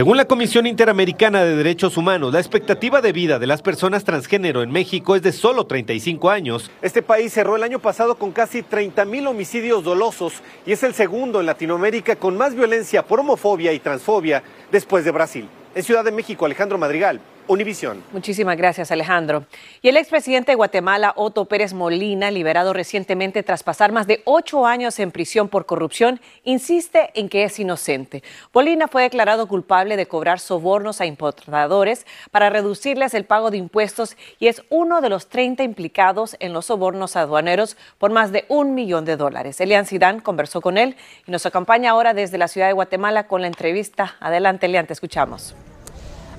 Según 0.00 0.16
la 0.16 0.24
Comisión 0.24 0.66
Interamericana 0.66 1.44
de 1.44 1.56
Derechos 1.56 1.98
Humanos, 1.98 2.32
la 2.32 2.38
expectativa 2.38 3.02
de 3.02 3.12
vida 3.12 3.38
de 3.38 3.46
las 3.46 3.60
personas 3.60 4.02
transgénero 4.02 4.62
en 4.62 4.70
México 4.70 5.14
es 5.14 5.20
de 5.20 5.30
solo 5.30 5.66
35 5.66 6.30
años. 6.30 6.70
Este 6.80 7.02
país 7.02 7.34
cerró 7.34 7.56
el 7.56 7.64
año 7.64 7.80
pasado 7.80 8.14
con 8.14 8.32
casi 8.32 8.62
30 8.62 9.04
mil 9.04 9.26
homicidios 9.26 9.84
dolosos 9.84 10.42
y 10.64 10.72
es 10.72 10.82
el 10.84 10.94
segundo 10.94 11.40
en 11.40 11.44
Latinoamérica 11.46 12.16
con 12.16 12.38
más 12.38 12.54
violencia 12.54 13.02
por 13.04 13.20
homofobia 13.20 13.74
y 13.74 13.78
transfobia 13.78 14.42
después 14.72 15.04
de 15.04 15.10
Brasil. 15.10 15.48
En 15.74 15.82
Ciudad 15.82 16.02
de 16.02 16.12
México, 16.12 16.46
Alejandro 16.46 16.78
Madrigal, 16.78 17.20
Univisión. 17.50 18.04
Muchísimas 18.12 18.56
gracias, 18.56 18.92
Alejandro. 18.92 19.44
Y 19.82 19.88
el 19.88 19.96
expresidente 19.96 20.52
de 20.52 20.56
Guatemala, 20.56 21.14
Otto 21.16 21.46
Pérez 21.46 21.74
Molina, 21.74 22.30
liberado 22.30 22.72
recientemente 22.72 23.42
tras 23.42 23.64
pasar 23.64 23.90
más 23.90 24.06
de 24.06 24.22
ocho 24.24 24.66
años 24.66 25.00
en 25.00 25.10
prisión 25.10 25.48
por 25.48 25.66
corrupción, 25.66 26.20
insiste 26.44 27.10
en 27.14 27.28
que 27.28 27.42
es 27.42 27.58
inocente. 27.58 28.22
Molina 28.54 28.86
fue 28.86 29.02
declarado 29.02 29.48
culpable 29.48 29.96
de 29.96 30.06
cobrar 30.06 30.38
sobornos 30.38 31.00
a 31.00 31.06
importadores 31.06 32.06
para 32.30 32.50
reducirles 32.50 33.14
el 33.14 33.24
pago 33.24 33.50
de 33.50 33.56
impuestos 33.56 34.16
y 34.38 34.46
es 34.46 34.62
uno 34.68 35.00
de 35.00 35.08
los 35.08 35.26
30 35.26 35.64
implicados 35.64 36.36
en 36.38 36.52
los 36.52 36.66
sobornos 36.66 37.16
aduaneros 37.16 37.76
por 37.98 38.12
más 38.12 38.30
de 38.30 38.44
un 38.46 38.74
millón 38.74 39.04
de 39.04 39.16
dólares. 39.16 39.60
Elian 39.60 39.86
Sidán 39.86 40.20
conversó 40.20 40.60
con 40.60 40.78
él 40.78 40.94
y 41.26 41.32
nos 41.32 41.44
acompaña 41.46 41.90
ahora 41.90 42.14
desde 42.14 42.38
la 42.38 42.46
ciudad 42.46 42.68
de 42.68 42.74
Guatemala 42.74 43.26
con 43.26 43.40
la 43.40 43.48
entrevista. 43.48 44.14
Adelante, 44.20 44.66
Elian, 44.66 44.86
te 44.86 44.92
escuchamos. 44.92 45.56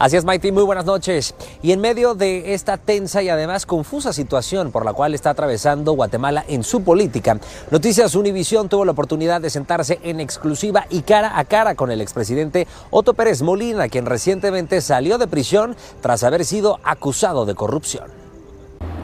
Así 0.02 0.18
es, 0.18 0.26
Maite, 0.26 0.52
muy 0.52 0.64
buenas 0.64 0.86
noches. 0.86 1.36
Y 1.62 1.74
en 1.74 1.80
medio 1.80 2.16
de 2.16 2.56
esta 2.56 2.78
tensa 2.78 3.22
y 3.22 3.30
además 3.30 3.68
confusa 3.68 4.14
situación 4.14 4.72
por 4.72 4.84
la 4.84 4.94
cual 4.94 5.14
está 5.14 5.30
atravesando 5.30 5.92
Guatemala 5.92 6.44
en 6.48 6.64
su 6.64 6.82
política, 6.82 7.38
Noticias 7.70 8.16
Univisión 8.16 8.68
tuvo 8.68 8.84
la 8.84 8.94
oportunidad 8.94 9.42
de 9.42 9.52
sentarse 9.52 10.00
en 10.02 10.20
exclusiva 10.20 10.88
y 10.90 11.04
cara 11.04 11.38
a 11.38 11.46
cara 11.46 11.76
con 11.76 11.92
el 11.92 12.02
expresidente 12.02 12.66
Otto 12.90 13.14
Pérez 13.14 13.44
Molina, 13.44 13.90
quien 13.90 14.08
recientemente 14.08 14.82
salió 14.82 15.20
de 15.20 15.28
prisión 15.28 15.76
tras 16.02 16.24
haber 16.24 16.46
sido 16.46 16.80
acusado 16.84 17.46
de 17.46 17.54
corrupción. 17.54 18.06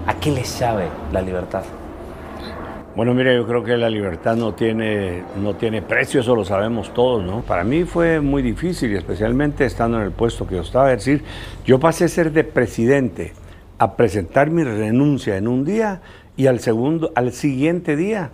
¿A 0.07 0.19
qué 0.19 0.31
le 0.31 0.45
sabe 0.45 0.89
la 1.11 1.21
libertad? 1.21 1.61
Bueno, 2.97 3.13
mire, 3.13 3.35
yo 3.35 3.45
creo 3.45 3.63
que 3.63 3.77
la 3.77 3.91
libertad 3.91 4.35
no 4.35 4.55
tiene, 4.55 5.21
no 5.39 5.53
tiene 5.53 5.83
precio, 5.83 6.21
eso 6.21 6.35
lo 6.35 6.43
sabemos 6.43 6.95
todos, 6.95 7.23
¿no? 7.23 7.41
Para 7.41 7.63
mí 7.63 7.83
fue 7.83 8.21
muy 8.21 8.41
difícil, 8.41 8.95
especialmente 8.95 9.65
estando 9.65 9.97
en 9.97 10.03
el 10.03 10.11
puesto 10.11 10.47
que 10.47 10.55
yo 10.55 10.63
estaba, 10.63 10.91
es 10.91 11.05
decir, 11.05 11.23
yo 11.63 11.79
pasé 11.79 12.05
a 12.05 12.07
ser 12.07 12.31
de 12.31 12.43
presidente 12.43 13.33
a 13.77 13.95
presentar 13.95 14.49
mi 14.49 14.63
renuncia 14.63 15.37
en 15.37 15.47
un 15.47 15.63
día 15.63 16.01
y 16.37 16.47
al 16.47 16.59
segundo, 16.59 17.11
al 17.13 17.33
siguiente 17.33 17.95
día 17.95 18.31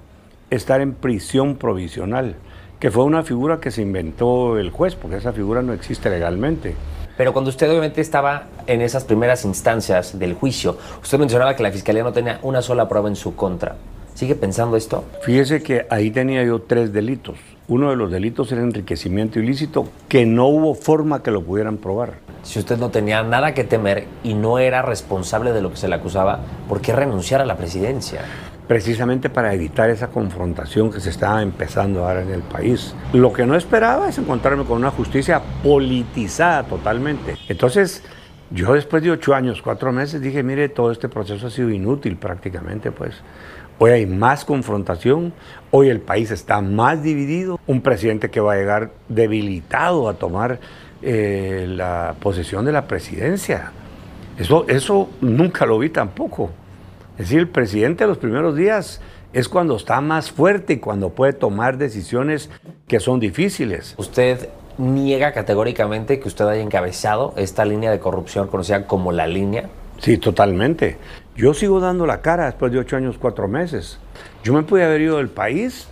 estar 0.50 0.79
en 0.79 0.93
prisión 0.93 1.58
provisional, 1.58 2.38
que 2.79 2.89
fue 2.89 3.03
una 3.03 3.24
figura 3.24 3.60
que 3.60 3.70
se 3.70 3.82
inventó 3.82 4.58
el 4.58 4.70
juez, 4.70 4.96
porque 4.96 5.17
esa 5.17 5.34
figura 5.34 5.62
no 5.62 5.74
existe 5.74 6.10
legalmente. 6.10 6.74
Pero 7.17 7.34
cuando 7.34 7.50
usted 7.50 7.70
obviamente 7.70 8.00
estaba 8.00 8.48
en 8.65 8.79
esas 8.79 9.03
primeras 9.03 9.43
instancias 9.43 10.17
del 10.17 10.36
juicio, 10.36 10.77
usted 11.01 11.20
mencionaba 11.20 11.53
que 11.53 11.63
la 11.63 11.72
fiscalía 11.72 12.03
no 12.03 12.13
tenía 12.13 12.39
una 12.43 12.62
sola 12.62 12.88
prueba 12.88 13.10
en 13.10 13.17
su 13.17 13.36
contra. 13.36 13.75
¿Sigue 14.13 14.36
pensando 14.36 14.77
esto? 14.77 15.05
Fíjese 15.24 15.63
que 15.63 15.88
ahí 15.89 16.12
tenía 16.12 16.43
yo 16.43 16.62
tres 16.62 16.93
delitos. 16.93 17.38
uno 17.67 17.89
de 17.89 17.96
los 17.96 18.12
delitos 18.12 18.51
era 18.51 18.62
enriquecimiento 18.62 19.39
ilícito, 19.39 19.88
que 20.10 20.25
no 20.25 20.48
hubo 20.48 20.75
forma 20.75 21.24
que 21.24 21.32
lo 21.32 21.41
pudieran 21.41 21.77
probar. 21.77 22.15
Si 22.43 22.60
usted 22.60 22.77
no 22.77 22.89
tenía 22.89 23.24
nada 23.24 23.53
que 23.53 23.63
temer 23.63 24.05
y 24.24 24.34
no 24.34 24.60
era 24.60 24.82
responsable 24.82 25.53
de 25.53 25.62
lo 25.62 25.72
que 25.72 25.77
se 25.77 25.88
le 25.88 25.96
acusaba, 25.96 26.41
¿por 26.67 26.82
qué 26.82 26.93
renunciar 26.93 27.41
a 27.41 27.46
la 27.46 27.55
presidencia? 27.55 28.22
Precisamente 28.67 29.29
para 29.29 29.53
evitar 29.53 29.89
esa 29.89 30.10
confrontación 30.10 30.91
que 30.91 31.00
se 31.00 31.10
estaba 31.10 31.41
empezando 31.41 32.03
a 32.03 32.13
dar 32.13 32.24
en 32.24 32.32
el 32.32 32.41
país. 32.41 32.93
Lo 33.13 33.32
que 33.32 33.46
no 33.46 33.55
esperaba 33.55 34.10
es 34.10 34.17
encontrarme 34.17 34.65
con 34.65 34.77
una 34.77 34.91
justicia 34.91 35.41
politizada 35.63 36.63
totalmente. 36.63 37.38
Entonces, 37.48 38.03
yo 38.51 38.74
después 38.74 39.01
de 39.01 39.10
ocho 39.12 39.34
años, 39.34 39.62
cuatro 39.62 39.91
meses, 39.91 40.22
dije, 40.22 40.43
mire, 40.43 40.70
todo 40.70 40.91
este 40.91 41.10
proceso 41.10 41.48
ha 41.48 41.50
sido 41.50 41.72
inútil 41.72 42.17
prácticamente, 42.17 42.91
pues. 42.91 43.15
Hoy 43.86 43.92
hay 43.92 44.06
más 44.06 44.46
confrontación, 44.46 45.34
hoy 45.70 45.90
el 45.90 46.00
país 46.00 46.32
está 46.32 46.62
más 46.62 47.04
dividido, 47.04 47.60
un 47.68 47.82
presidente 47.82 48.32
que 48.32 48.40
va 48.40 48.54
a 48.54 48.56
llegar 48.56 48.92
debilitado 49.10 50.08
a 50.08 50.13
tomar 50.13 50.62
eh, 51.02 51.66
la 51.68 52.16
posesión 52.22 52.63
de 52.63 52.72
la 52.72 52.88
presidencia. 52.88 53.74
Eso, 54.40 54.66
eso 54.70 55.10
nunca 55.20 55.66
lo 55.66 55.78
vi 55.80 55.90
tampoco. 55.90 56.50
Es 57.18 57.25
decir, 57.25 57.40
el 57.40 57.50
presidente 57.50 58.06
de 58.06 58.08
los 58.08 58.20
primeros 58.20 58.56
días 58.56 59.02
es 59.34 59.50
cuando 59.50 59.75
está 59.75 60.00
más 60.00 60.32
fuerte 60.32 60.72
y 60.72 60.78
cuando 60.78 61.10
puede 61.10 61.34
tomar 61.34 61.78
decisiones 61.78 62.50
que 62.88 63.02
son 63.02 63.20
difíciles. 63.20 63.96
Usted 63.98 64.48
niega 64.78 65.34
categóricamente 65.34 66.22
que 66.22 66.30
usted 66.30 66.46
haya 66.46 66.62
encabezado 66.62 67.34
esta 67.36 67.66
línea 67.66 67.92
de 67.92 68.00
corrupción 68.00 68.48
conocida 68.48 68.88
como 68.88 69.12
la 69.12 69.28
línea. 69.28 69.68
Sí, 70.00 70.18
totalmente. 70.18 70.98
Yo 71.36 71.54
sigo 71.56 71.80
dando 71.80 72.06
la 72.06 72.22
cara 72.22 72.46
después 72.46 72.72
de 72.72 72.80
ocho 72.80 72.96
años, 72.96 73.18
cuatro 73.20 73.48
meses. 73.48 74.00
Yo 74.44 74.54
me 74.54 74.62
pude 74.62 74.84
haber 74.84 75.02
ido 75.02 75.18
del 75.18 75.30
país, 75.30 75.88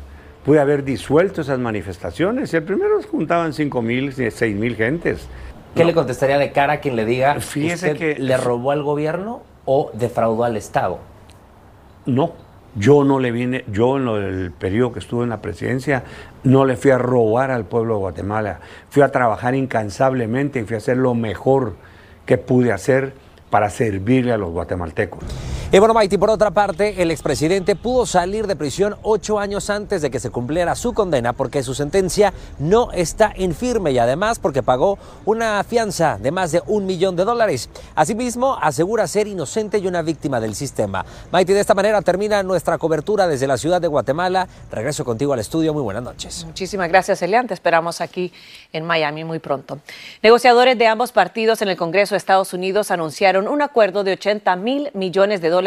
pude 0.46 0.60
haber 0.60 0.84
disuelto 0.84 1.42
esas 1.42 1.58
manifestaciones. 1.58 2.54
Y 2.54 2.58
el 2.58 2.64
primero 2.64 3.02
juntaban 3.10 3.54
cinco 3.54 3.82
mil, 3.82 4.14
seis 4.14 4.56
mil 4.56 4.76
gentes. 4.76 5.28
¿Qué 5.74 5.84
le 5.84 5.94
contestaría 5.94 6.38
de 6.38 6.52
cara 6.52 6.74
a 6.74 6.80
quien 6.80 6.96
le 6.96 7.06
diga, 7.06 7.40
Fíjese 7.40 7.96
que 7.96 8.20
le 8.20 8.38
robó 8.38 8.72
al 8.72 8.84
gobierno 8.84 9.42
o 9.66 9.90
defraudó 9.94 10.44
al 10.44 10.58
Estado? 10.58 11.00
No, 12.06 12.34
yo 12.76 13.04
no 13.04 13.20
le 13.20 13.32
vine, 13.32 13.66
yo 13.72 13.98
en 13.98 14.08
el 14.08 14.52
periodo 14.52 14.94
que 14.94 15.00
estuve 15.00 15.24
en 15.24 15.30
la 15.30 15.42
presidencia, 15.42 16.04
no 16.44 16.66
le 16.66 16.76
fui 16.76 16.92
a 16.92 16.98
robar 16.98 17.52
al 17.52 17.66
pueblo 17.66 17.96
de 17.96 18.00
Guatemala. 18.02 18.60
Fui 18.90 19.02
a 19.02 19.10
trabajar 19.10 19.56
incansablemente 19.56 20.60
y 20.60 20.64
fui 20.64 20.76
a 20.76 20.78
hacer 20.78 20.98
lo 20.98 21.16
mejor 21.16 21.76
que 22.26 22.38
pude 22.38 22.72
hacer 22.72 23.14
para 23.52 23.70
servirle 23.70 24.32
a 24.32 24.38
los 24.38 24.50
guatemaltecos. 24.50 25.24
Y 25.74 25.80
bueno, 25.80 25.94
Maiti, 25.94 26.18
por 26.18 26.30
otra 26.30 26.52
parte, 26.52 27.02
el 27.02 27.12
expresidente 27.12 27.78
pudo 27.78 28.06
salir 28.06 28.46
de 28.46 28.58
prisión 28.58 28.98
ocho 29.04 29.40
años 29.40 29.70
antes 29.70 30.02
de 30.02 30.12
que 30.12 30.20
se 30.20 30.30
cumpliera 30.30 30.76
su 30.76 30.94
condena 30.94 31.32
porque 31.32 31.64
su 31.64 31.74
sentencia 31.74 32.34
no 32.60 32.92
está 32.92 33.32
en 33.34 33.56
firme 33.56 33.94
y 33.94 33.98
además 33.98 34.38
porque 34.38 34.64
pagó 34.64 35.00
una 35.24 35.64
fianza 35.64 36.18
de 36.20 36.30
más 36.30 36.52
de 36.52 36.62
un 36.68 36.86
millón 36.86 37.16
de 37.16 37.24
dólares. 37.24 37.70
Asimismo, 37.96 38.58
asegura 38.62 39.08
ser 39.08 39.28
inocente 39.28 39.78
y 39.78 39.88
una 39.88 40.02
víctima 40.02 40.42
del 40.42 40.56
sistema. 40.56 41.06
Maiti, 41.32 41.54
de 41.54 41.62
esta 41.62 41.74
manera 41.74 42.02
termina 42.02 42.44
nuestra 42.44 42.78
cobertura 42.78 43.30
desde 43.30 43.48
la 43.48 43.56
ciudad 43.56 43.80
de 43.80 43.88
Guatemala. 43.88 44.50
Regreso 44.74 45.06
contigo 45.06 45.32
al 45.32 45.40
estudio. 45.40 45.74
Muy 45.74 45.84
buenas 45.84 46.04
noches. 46.04 46.44
Muchísimas 46.44 46.90
gracias, 46.90 47.22
Elian. 47.22 47.48
Te 47.48 47.54
esperamos 47.54 48.02
aquí 48.02 48.34
en 48.74 48.84
Miami 48.84 49.24
muy 49.24 49.40
pronto. 49.40 49.80
Negociadores 50.22 50.78
de 50.78 50.88
ambos 50.88 51.14
partidos 51.14 51.62
en 51.62 51.70
el 51.70 51.78
Congreso 51.78 52.14
de 52.14 52.18
Estados 52.18 52.54
Unidos 52.54 52.92
anunciaron 52.92 53.48
un 53.48 53.62
acuerdo 53.62 54.04
de 54.04 54.12
80 54.12 54.54
mil 54.58 54.90
millones 54.94 55.40
de 55.40 55.48
dólares 55.48 55.61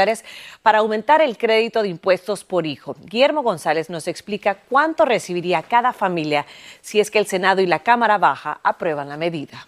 para 0.63 0.79
aumentar 0.79 1.23
el 1.23 1.37
crédito 1.37 1.83
de 1.83 1.89
impuestos 1.89 2.45
por 2.45 2.67
hijo. 2.67 2.97
Guillermo 3.05 3.43
González 3.43 3.91
nos 3.91 4.09
explica 4.09 4.57
cuánto 4.69 5.05
recibiría 5.05 5.63
cada 5.63 5.93
familia 5.93 6.47
si 6.81 7.01
es 7.01 7.11
que 7.11 7.19
el 7.19 7.27
Senado 7.27 7.61
y 7.63 7.67
la 7.67 7.81
Cámara 7.81 8.19
Baja 8.19 8.61
aprueban 8.63 9.09
la 9.09 9.17
medida. 9.17 9.67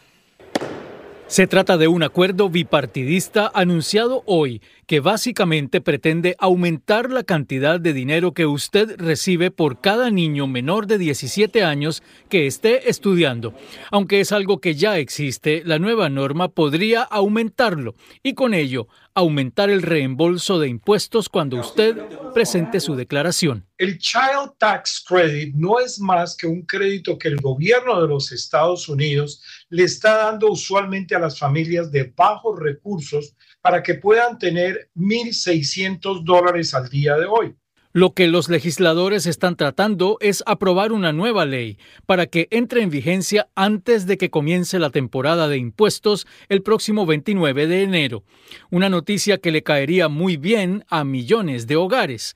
Se 1.29 1.49
trata 1.49 1.77
de 1.77 1.89
un 1.89 2.05
acuerdo 2.05 2.49
bipartidista 2.49 3.51
anunciado 3.53 4.23
hoy 4.27 4.63
que 4.87 5.01
básicamente 5.01 5.81
pretende 5.81 6.37
aumentar 6.39 7.11
la 7.11 7.25
cantidad 7.25 7.81
de 7.81 7.93
dinero 7.93 8.33
que 8.33 8.47
usted 8.47 8.95
recibe 8.97 9.51
por 9.51 9.81
cada 9.81 10.11
niño 10.11 10.47
menor 10.47 10.87
de 10.87 10.99
17 10.99 11.65
años 11.65 12.05
que 12.29 12.47
esté 12.47 12.89
estudiando. 12.89 13.55
Aunque 13.91 14.21
es 14.21 14.31
algo 14.31 14.61
que 14.61 14.77
ya 14.77 14.99
existe, 14.99 15.63
la 15.65 15.81
nueva 15.81 16.09
norma 16.09 16.47
podría 16.47 17.03
aumentarlo 17.03 17.97
y 18.23 18.35
con 18.35 18.55
ello 18.55 18.87
aumentar 19.17 19.71
el 19.71 19.81
reembolso 19.81 20.59
de 20.59 20.69
impuestos 20.69 21.31
cuando 21.31 21.59
usted 21.59 21.97
presente 22.35 22.81
su 22.81 22.95
declaración. 22.95 23.67
El 23.79 23.97
Child 23.97 24.53
Tax 24.59 25.03
Credit 25.09 25.55
no 25.55 25.81
es 25.81 25.99
más 25.99 26.37
que 26.37 26.47
un 26.47 26.67
crédito 26.67 27.19
que 27.19 27.29
el 27.29 27.37
gobierno 27.37 28.03
de 28.03 28.09
los 28.09 28.31
Estados 28.31 28.91
Unidos 28.91 29.43
le 29.71 29.85
está 29.85 30.19
dando 30.19 30.51
usualmente 30.51 31.15
a 31.15 31.19
las 31.19 31.39
familias 31.39 31.91
de 31.91 32.13
bajos 32.15 32.61
recursos 32.61 33.35
para 33.63 33.83
que 33.83 33.95
puedan 33.95 34.39
tener 34.39 34.91
1.600 34.95 36.23
dólares 36.23 36.75
al 36.75 36.91
día 36.91 37.17
de 37.17 37.25
hoy. 37.25 37.57
Lo 37.97 38.13
que 38.13 38.27
los 38.27 38.51
legisladores 38.51 39.25
están 39.25 39.57
tratando 39.57 40.19
es 40.21 40.43
aprobar 40.45 40.93
una 40.93 41.15
nueva 41.15 41.47
ley 41.47 41.79
para 42.05 42.27
que 42.27 42.47
entre 42.51 42.83
en 42.83 42.91
vigencia 42.91 43.49
antes 43.55 44.05
de 44.07 44.19
que 44.19 44.29
comience 44.29 44.79
la 44.79 44.91
temporada 44.91 45.49
de 45.49 45.57
impuestos 45.57 46.27
el 46.51 46.61
próximo 46.61 47.07
29 47.07 47.67
de 47.67 47.85
enero. 47.85 48.23
Una 48.71 48.91
noticia 48.91 49.39
que 49.39 49.51
le 49.51 49.63
caería 49.63 50.11
muy 50.11 50.37
bien 50.37 50.85
a 50.91 51.05
millones 51.05 51.67
de 51.67 51.77
hogares. 51.77 52.35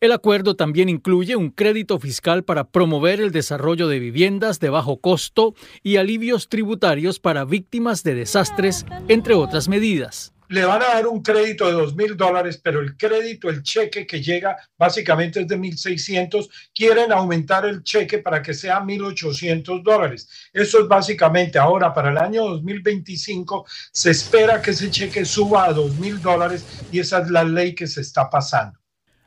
El 0.00 0.12
acuerdo 0.12 0.56
también 0.56 0.88
incluye 0.88 1.36
un 1.36 1.50
crédito 1.50 1.98
fiscal 1.98 2.42
para 2.42 2.70
promover 2.70 3.20
el 3.20 3.32
desarrollo 3.32 3.88
de 3.88 3.98
viviendas 3.98 4.60
de 4.60 4.70
bajo 4.70 4.96
costo 4.96 5.54
y 5.82 5.96
alivios 5.96 6.48
tributarios 6.48 7.20
para 7.20 7.44
víctimas 7.44 8.02
de 8.02 8.14
desastres, 8.14 8.86
entre 9.08 9.34
otras 9.34 9.68
medidas 9.68 10.32
le 10.52 10.66
van 10.66 10.82
a 10.82 10.88
dar 10.94 11.06
un 11.06 11.22
crédito 11.22 11.66
de 11.66 11.72
dos 11.72 11.96
mil 11.96 12.14
dólares, 12.14 12.60
pero 12.62 12.80
el 12.80 12.94
crédito, 12.96 13.48
el 13.48 13.62
cheque 13.62 14.06
que 14.06 14.22
llega 14.22 14.56
básicamente 14.76 15.40
es 15.40 15.48
de 15.48 15.56
1.600, 15.56 16.48
quieren 16.74 17.10
aumentar 17.10 17.64
el 17.64 17.82
cheque 17.82 18.18
para 18.18 18.42
que 18.42 18.52
sea 18.52 18.80
1.800 18.80 19.82
dólares. 19.82 20.28
Eso 20.52 20.80
es 20.80 20.88
básicamente 20.88 21.58
ahora 21.58 21.94
para 21.94 22.10
el 22.10 22.18
año 22.18 22.44
2025 22.44 23.64
se 23.92 24.10
espera 24.10 24.60
que 24.60 24.72
ese 24.72 24.90
cheque 24.90 25.24
suba 25.24 25.64
a 25.64 25.72
dos 25.72 25.96
mil 25.96 26.20
dólares 26.20 26.64
y 26.92 27.00
esa 27.00 27.20
es 27.20 27.30
la 27.30 27.44
ley 27.44 27.74
que 27.74 27.86
se 27.86 28.02
está 28.02 28.28
pasando. 28.28 28.81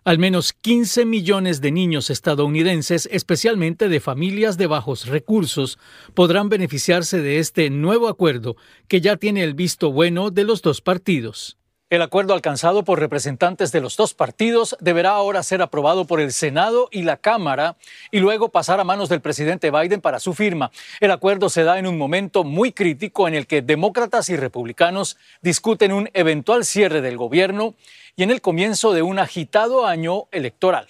Al 0.06 0.20
menos 0.20 0.54
15 0.54 1.04
millones 1.04 1.62
de 1.62 1.72
niños 1.72 2.12
estadounidenses, 2.12 3.10
especialmente 3.12 3.90
de 3.90 4.00
familias 4.00 4.56
de 4.56 4.68
bajos 4.68 5.08
recursos, 5.08 5.80
podrán 6.14 6.48
beneficiarse 6.48 7.24
de 7.24 7.40
este 7.40 7.72
nuevo 7.72 8.08
acuerdo 8.08 8.56
que 8.88 9.02
ya 9.02 9.18
tiene 9.18 9.44
el 9.44 9.56
visto 9.56 9.92
bueno 9.92 10.30
de 10.30 10.44
los 10.44 10.62
dos 10.62 10.82
partidos. 10.82 11.58
El 11.96 12.02
acuerdo 12.02 12.34
alcanzado 12.34 12.84
por 12.84 13.00
representantes 13.00 13.72
de 13.72 13.80
los 13.80 13.96
dos 13.96 14.14
partidos 14.14 14.76
deberá 14.82 15.12
ahora 15.12 15.42
ser 15.44 15.62
aprobado 15.62 16.04
por 16.04 16.20
el 16.20 16.34
Senado 16.34 16.90
y 16.92 17.04
la 17.04 17.16
Cámara 17.16 17.78
y 18.12 18.20
luego 18.20 18.50
pasar 18.50 18.82
a 18.82 18.84
manos 18.84 19.08
del 19.08 19.22
presidente 19.22 19.72
Biden 19.72 20.02
para 20.02 20.20
su 20.20 20.34
firma. 20.34 20.72
El 21.00 21.12
acuerdo 21.12 21.48
se 21.48 21.64
da 21.64 21.80
en 21.80 21.88
un 21.88 21.98
momento 21.98 22.44
muy 22.44 22.74
crítico 22.74 23.30
en 23.30 23.34
el 23.34 23.48
que 23.48 23.62
demócratas 23.62 24.28
y 24.28 24.36
republicanos 24.36 25.16
discuten 25.42 25.94
un 25.94 26.10
eventual 26.14 26.66
cierre 26.66 27.00
del 27.00 27.16
gobierno 27.16 27.76
y 28.18 28.24
en 28.24 28.32
el 28.32 28.42
comienzo 28.42 28.92
de 28.92 29.02
un 29.02 29.18
agitado 29.18 29.86
año 29.86 30.26
electoral. 30.34 30.88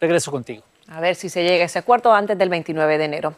Regreso 0.00 0.30
contigo. 0.30 0.62
A 0.86 1.00
ver 1.00 1.16
si 1.16 1.28
se 1.28 1.42
llega 1.42 1.64
a 1.64 1.66
ese 1.66 1.80
acuerdo 1.80 2.14
antes 2.14 2.38
del 2.38 2.50
29 2.50 2.98
de 2.98 3.04
enero. 3.04 3.34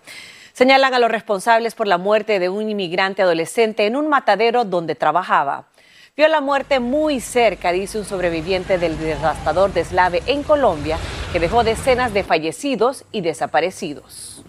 Señalan 0.53 0.93
a 0.93 0.99
los 0.99 1.11
responsables 1.11 1.75
por 1.75 1.87
la 1.87 1.97
muerte 1.97 2.39
de 2.39 2.51
un 2.51 2.69
inmigrante 2.69 3.23
adolescente 3.23 3.87
en 3.87 3.97
un 3.97 4.11
matadero 4.11 4.67
donde 4.67 4.95
trabajaba. 4.95 5.69
Vio 6.17 6.29
la 6.29 6.41
muerte 6.41 6.81
muy 6.81 7.21
cerca, 7.21 7.73
dice 7.73 7.99
un 7.99 8.07
sobreviviente 8.07 8.79
del 8.79 8.99
devastador 8.99 9.75
deslave 9.75 10.23
en 10.25 10.45
Colombia, 10.45 10.97
que 11.31 11.39
dejó 11.39 11.63
decenas 11.63 12.15
de 12.15 12.25
fallecidos 12.25 13.05
y 13.13 13.21
desaparecidos. 13.21 14.43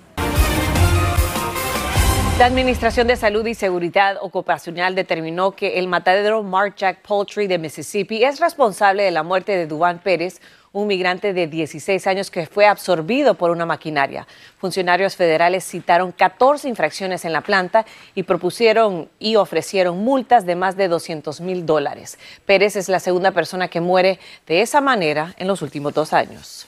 La 2.39 2.45
Administración 2.45 3.07
de 3.07 3.17
Salud 3.17 3.45
y 3.45 3.53
Seguridad 3.53 4.15
Ocupacional 4.21 4.95
determinó 4.95 5.57
que 5.57 5.77
el 5.77 5.89
matadero 5.89 6.41
Mark 6.41 6.75
Jack 6.77 7.01
Poultry 7.01 7.47
de 7.47 7.57
Mississippi 7.57 8.23
es 8.23 8.39
responsable 8.39 9.03
de 9.03 9.11
la 9.11 9.23
muerte 9.23 9.57
de 9.57 9.67
Dubán 9.67 9.99
Pérez, 9.99 10.39
un 10.77 10.87
migrante 10.87 11.33
de 11.33 11.47
16 11.47 12.05
años 12.05 12.29
que 12.29 12.45
fue 12.45 12.67
absorbido 12.67 13.33
por 13.33 13.49
una 13.49 13.65
maquinaria. 13.65 14.27
Funcionarios 14.59 15.15
federales 15.15 15.63
citaron 15.63 16.11
14 16.11 16.69
infracciones 16.69 17.25
en 17.25 17.33
la 17.33 17.41
planta 17.41 17.83
y 18.13 18.23
propusieron 18.23 19.09
y 19.17 19.37
ofrecieron 19.37 19.97
multas 19.97 20.45
de 20.45 20.55
más 20.55 20.77
de 20.77 20.87
200 20.87 21.41
mil 21.41 21.65
dólares. 21.65 22.19
Pérez 22.45 22.75
es 22.75 22.89
la 22.89 22.99
segunda 22.99 23.31
persona 23.31 23.69
que 23.69 23.81
muere 23.81 24.19
de 24.45 24.61
esa 24.61 24.79
manera 24.79 25.33
en 25.37 25.47
los 25.47 25.63
últimos 25.63 25.95
dos 25.95 26.13
años. 26.13 26.67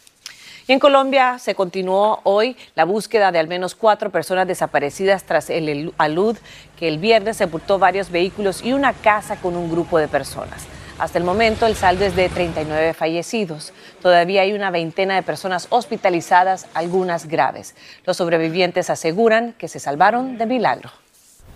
Y 0.68 0.74
en 0.74 0.80
Colombia 0.80 1.38
se 1.38 1.54
continuó 1.54 2.20
hoy 2.24 2.58
la 2.74 2.86
búsqueda 2.86 3.32
de 3.32 3.38
al 3.38 3.48
menos 3.48 3.76
cuatro 3.76 4.10
personas 4.10 4.48
desaparecidas 4.48 5.24
tras 5.24 5.52
el 5.52 5.94
alud 6.00 6.36
que 6.80 6.88
el 6.88 6.98
viernes 6.98 7.38
sepultó 7.38 7.78
varios 7.78 8.10
vehículos 8.10 8.64
y 8.64 8.74
una 8.74 8.94
casa 8.94 9.36
con 9.36 9.56
un 9.56 9.70
grupo 9.70 10.00
de 10.00 10.08
personas. 10.08 10.79
Hasta 11.00 11.18
el 11.18 11.24
momento 11.24 11.66
el 11.66 11.78
saldo 11.78 12.04
es 12.04 12.14
de 12.18 12.28
39 12.28 12.94
fallecidos. 12.94 13.72
Todavía 14.02 14.42
hay 14.42 14.52
una 14.52 14.70
veintena 14.70 15.16
de 15.16 15.24
personas 15.24 15.68
hospitalizadas, 15.70 16.68
algunas 16.74 17.28
graves. 17.28 17.74
Los 18.06 18.18
sobrevivientes 18.18 18.90
aseguran 18.90 19.54
que 19.58 19.70
se 19.70 19.80
salvaron 19.80 20.38
de 20.38 20.46
milagro. 20.46 20.92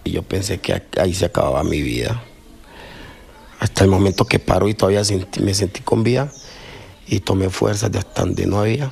Yo 0.05 0.23
pensé 0.23 0.59
que 0.59 0.81
ahí 0.97 1.13
se 1.13 1.25
acababa 1.25 1.61
mi 1.65 1.81
vida. 1.81 2.23
Hasta 3.59 3.83
el 3.83 3.89
momento 3.89 4.25
que 4.25 4.39
paro 4.39 4.69
y 4.69 4.75
todavía 4.75 5.01
me 5.41 5.53
sentí 5.53 5.81
con 5.81 6.03
vida 6.03 6.31
y 7.05 7.19
tomé 7.19 7.49
fuerzas 7.49 7.91
de 7.91 7.99
hasta 7.99 8.21
donde 8.21 8.45
no 8.45 8.61
había 8.61 8.91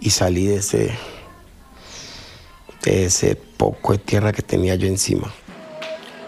y 0.00 0.10
salí 0.10 0.46
de 0.46 0.56
ese, 0.56 0.92
de 2.84 3.04
ese 3.04 3.34
poco 3.34 3.92
de 3.92 3.98
tierra 3.98 4.32
que 4.32 4.42
tenía 4.42 4.76
yo 4.76 4.86
encima. 4.86 5.32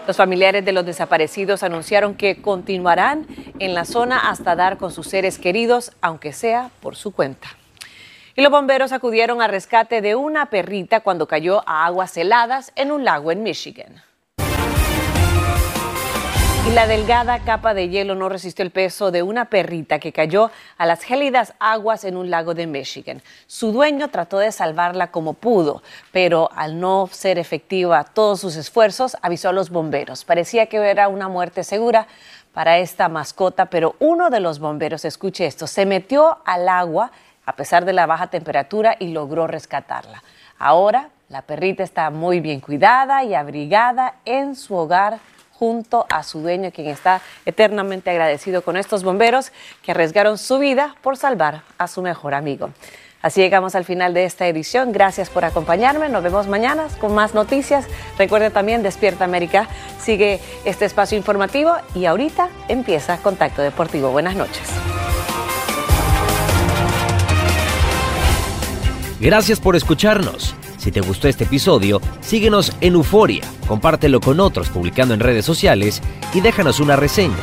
Los 0.05 0.17
familiares 0.17 0.65
de 0.65 0.73
los 0.73 0.85
desaparecidos 0.85 1.63
anunciaron 1.63 2.15
que 2.15 2.41
continuarán 2.41 3.25
en 3.59 3.73
la 3.73 3.85
zona 3.85 4.29
hasta 4.29 4.55
dar 4.55 4.77
con 4.77 4.91
sus 4.91 5.07
seres 5.07 5.39
queridos, 5.39 5.93
aunque 6.01 6.33
sea 6.33 6.71
por 6.81 6.97
su 6.97 7.13
cuenta. 7.13 7.47
Y 8.35 8.41
los 8.41 8.51
bomberos 8.51 8.91
acudieron 8.91 9.41
al 9.41 9.49
rescate 9.49 10.01
de 10.01 10.15
una 10.15 10.47
perrita 10.47 10.99
cuando 11.01 11.27
cayó 11.27 11.63
a 11.67 11.85
aguas 11.85 12.17
heladas 12.17 12.73
en 12.75 12.91
un 12.91 13.05
lago 13.05 13.31
en 13.31 13.43
Michigan. 13.43 14.03
Y 16.65 16.71
la 16.71 16.87
delgada 16.87 17.39
capa 17.39 17.73
de 17.73 17.89
hielo 17.89 18.15
no 18.15 18.29
resistió 18.29 18.63
el 18.63 18.71
peso 18.71 19.11
de 19.11 19.21
una 19.21 19.45
perrita 19.45 19.99
que 19.99 20.13
cayó 20.13 20.49
a 20.77 20.85
las 20.85 21.03
gélidas 21.03 21.53
aguas 21.59 22.05
en 22.05 22.15
un 22.15 22.29
lago 22.29 22.53
de 22.53 22.67
Michigan. 22.67 23.21
Su 23.47 23.73
dueño 23.73 24.07
trató 24.07 24.37
de 24.37 24.49
salvarla 24.53 25.11
como 25.11 25.33
pudo, 25.33 25.83
pero 26.13 26.49
al 26.55 26.79
no 26.79 27.09
ser 27.11 27.37
efectiva 27.37 28.05
todos 28.05 28.39
sus 28.39 28.55
esfuerzos, 28.55 29.17
avisó 29.21 29.49
a 29.49 29.51
los 29.51 29.71
bomberos. 29.71 30.23
Parecía 30.23 30.67
que 30.67 30.77
era 30.77 31.09
una 31.09 31.27
muerte 31.27 31.65
segura 31.65 32.07
para 32.53 32.77
esta 32.77 33.09
mascota, 33.09 33.65
pero 33.65 33.97
uno 33.99 34.29
de 34.29 34.39
los 34.39 34.59
bomberos, 34.59 35.03
escuche 35.03 35.45
esto, 35.45 35.67
se 35.67 35.85
metió 35.85 36.37
al 36.45 36.69
agua 36.69 37.11
a 37.45 37.57
pesar 37.57 37.83
de 37.83 37.91
la 37.91 38.05
baja 38.05 38.27
temperatura 38.27 38.95
y 38.97 39.09
logró 39.09 39.47
rescatarla. 39.47 40.23
Ahora 40.57 41.09
la 41.27 41.41
perrita 41.41 41.83
está 41.83 42.09
muy 42.09 42.39
bien 42.39 42.61
cuidada 42.61 43.25
y 43.25 43.33
abrigada 43.33 44.15
en 44.23 44.55
su 44.55 44.75
hogar 44.75 45.19
junto 45.63 46.05
a 46.09 46.23
su 46.23 46.41
dueño, 46.41 46.71
quien 46.71 46.87
está 46.87 47.21
eternamente 47.45 48.09
agradecido 48.09 48.63
con 48.63 48.75
estos 48.75 49.01
bomberos 49.05 49.53
que 49.81 49.91
arriesgaron 49.91 50.37
su 50.37 50.59
vida 50.59 50.97
por 51.01 51.15
salvar 51.15 51.61
a 51.77 51.87
su 51.87 52.01
mejor 52.01 52.33
amigo. 52.33 52.71
Así 53.21 53.39
llegamos 53.39 53.73
al 53.73 53.85
final 53.85 54.13
de 54.13 54.25
esta 54.25 54.45
edición. 54.45 54.91
Gracias 54.91 55.29
por 55.29 55.45
acompañarme. 55.45 56.09
Nos 56.09 56.21
vemos 56.21 56.47
mañana 56.47 56.87
con 56.99 57.15
más 57.15 57.33
noticias. 57.33 57.85
Recuerde 58.17 58.49
también, 58.49 58.83
Despierta 58.83 59.23
América 59.23 59.69
sigue 60.01 60.41
este 60.65 60.83
espacio 60.83 61.17
informativo 61.17 61.73
y 61.95 62.07
ahorita 62.07 62.49
empieza 62.67 63.17
Contacto 63.19 63.61
Deportivo. 63.61 64.11
Buenas 64.11 64.35
noches. 64.35 64.67
Gracias 69.21 69.61
por 69.61 69.77
escucharnos. 69.77 70.57
Si 70.83 70.91
te 70.91 70.99
gustó 70.99 71.29
este 71.29 71.45
episodio, 71.45 72.01
síguenos 72.19 72.73
en 72.81 72.95
Euforia, 72.95 73.45
compártelo 73.69 74.19
con 74.19 74.41
otros 74.41 74.67
publicando 74.67 75.13
en 75.13 75.21
redes 75.21 75.45
sociales 75.45 76.01
y 76.33 76.41
déjanos 76.41 76.81
una 76.81 76.97
reseña. 76.97 77.37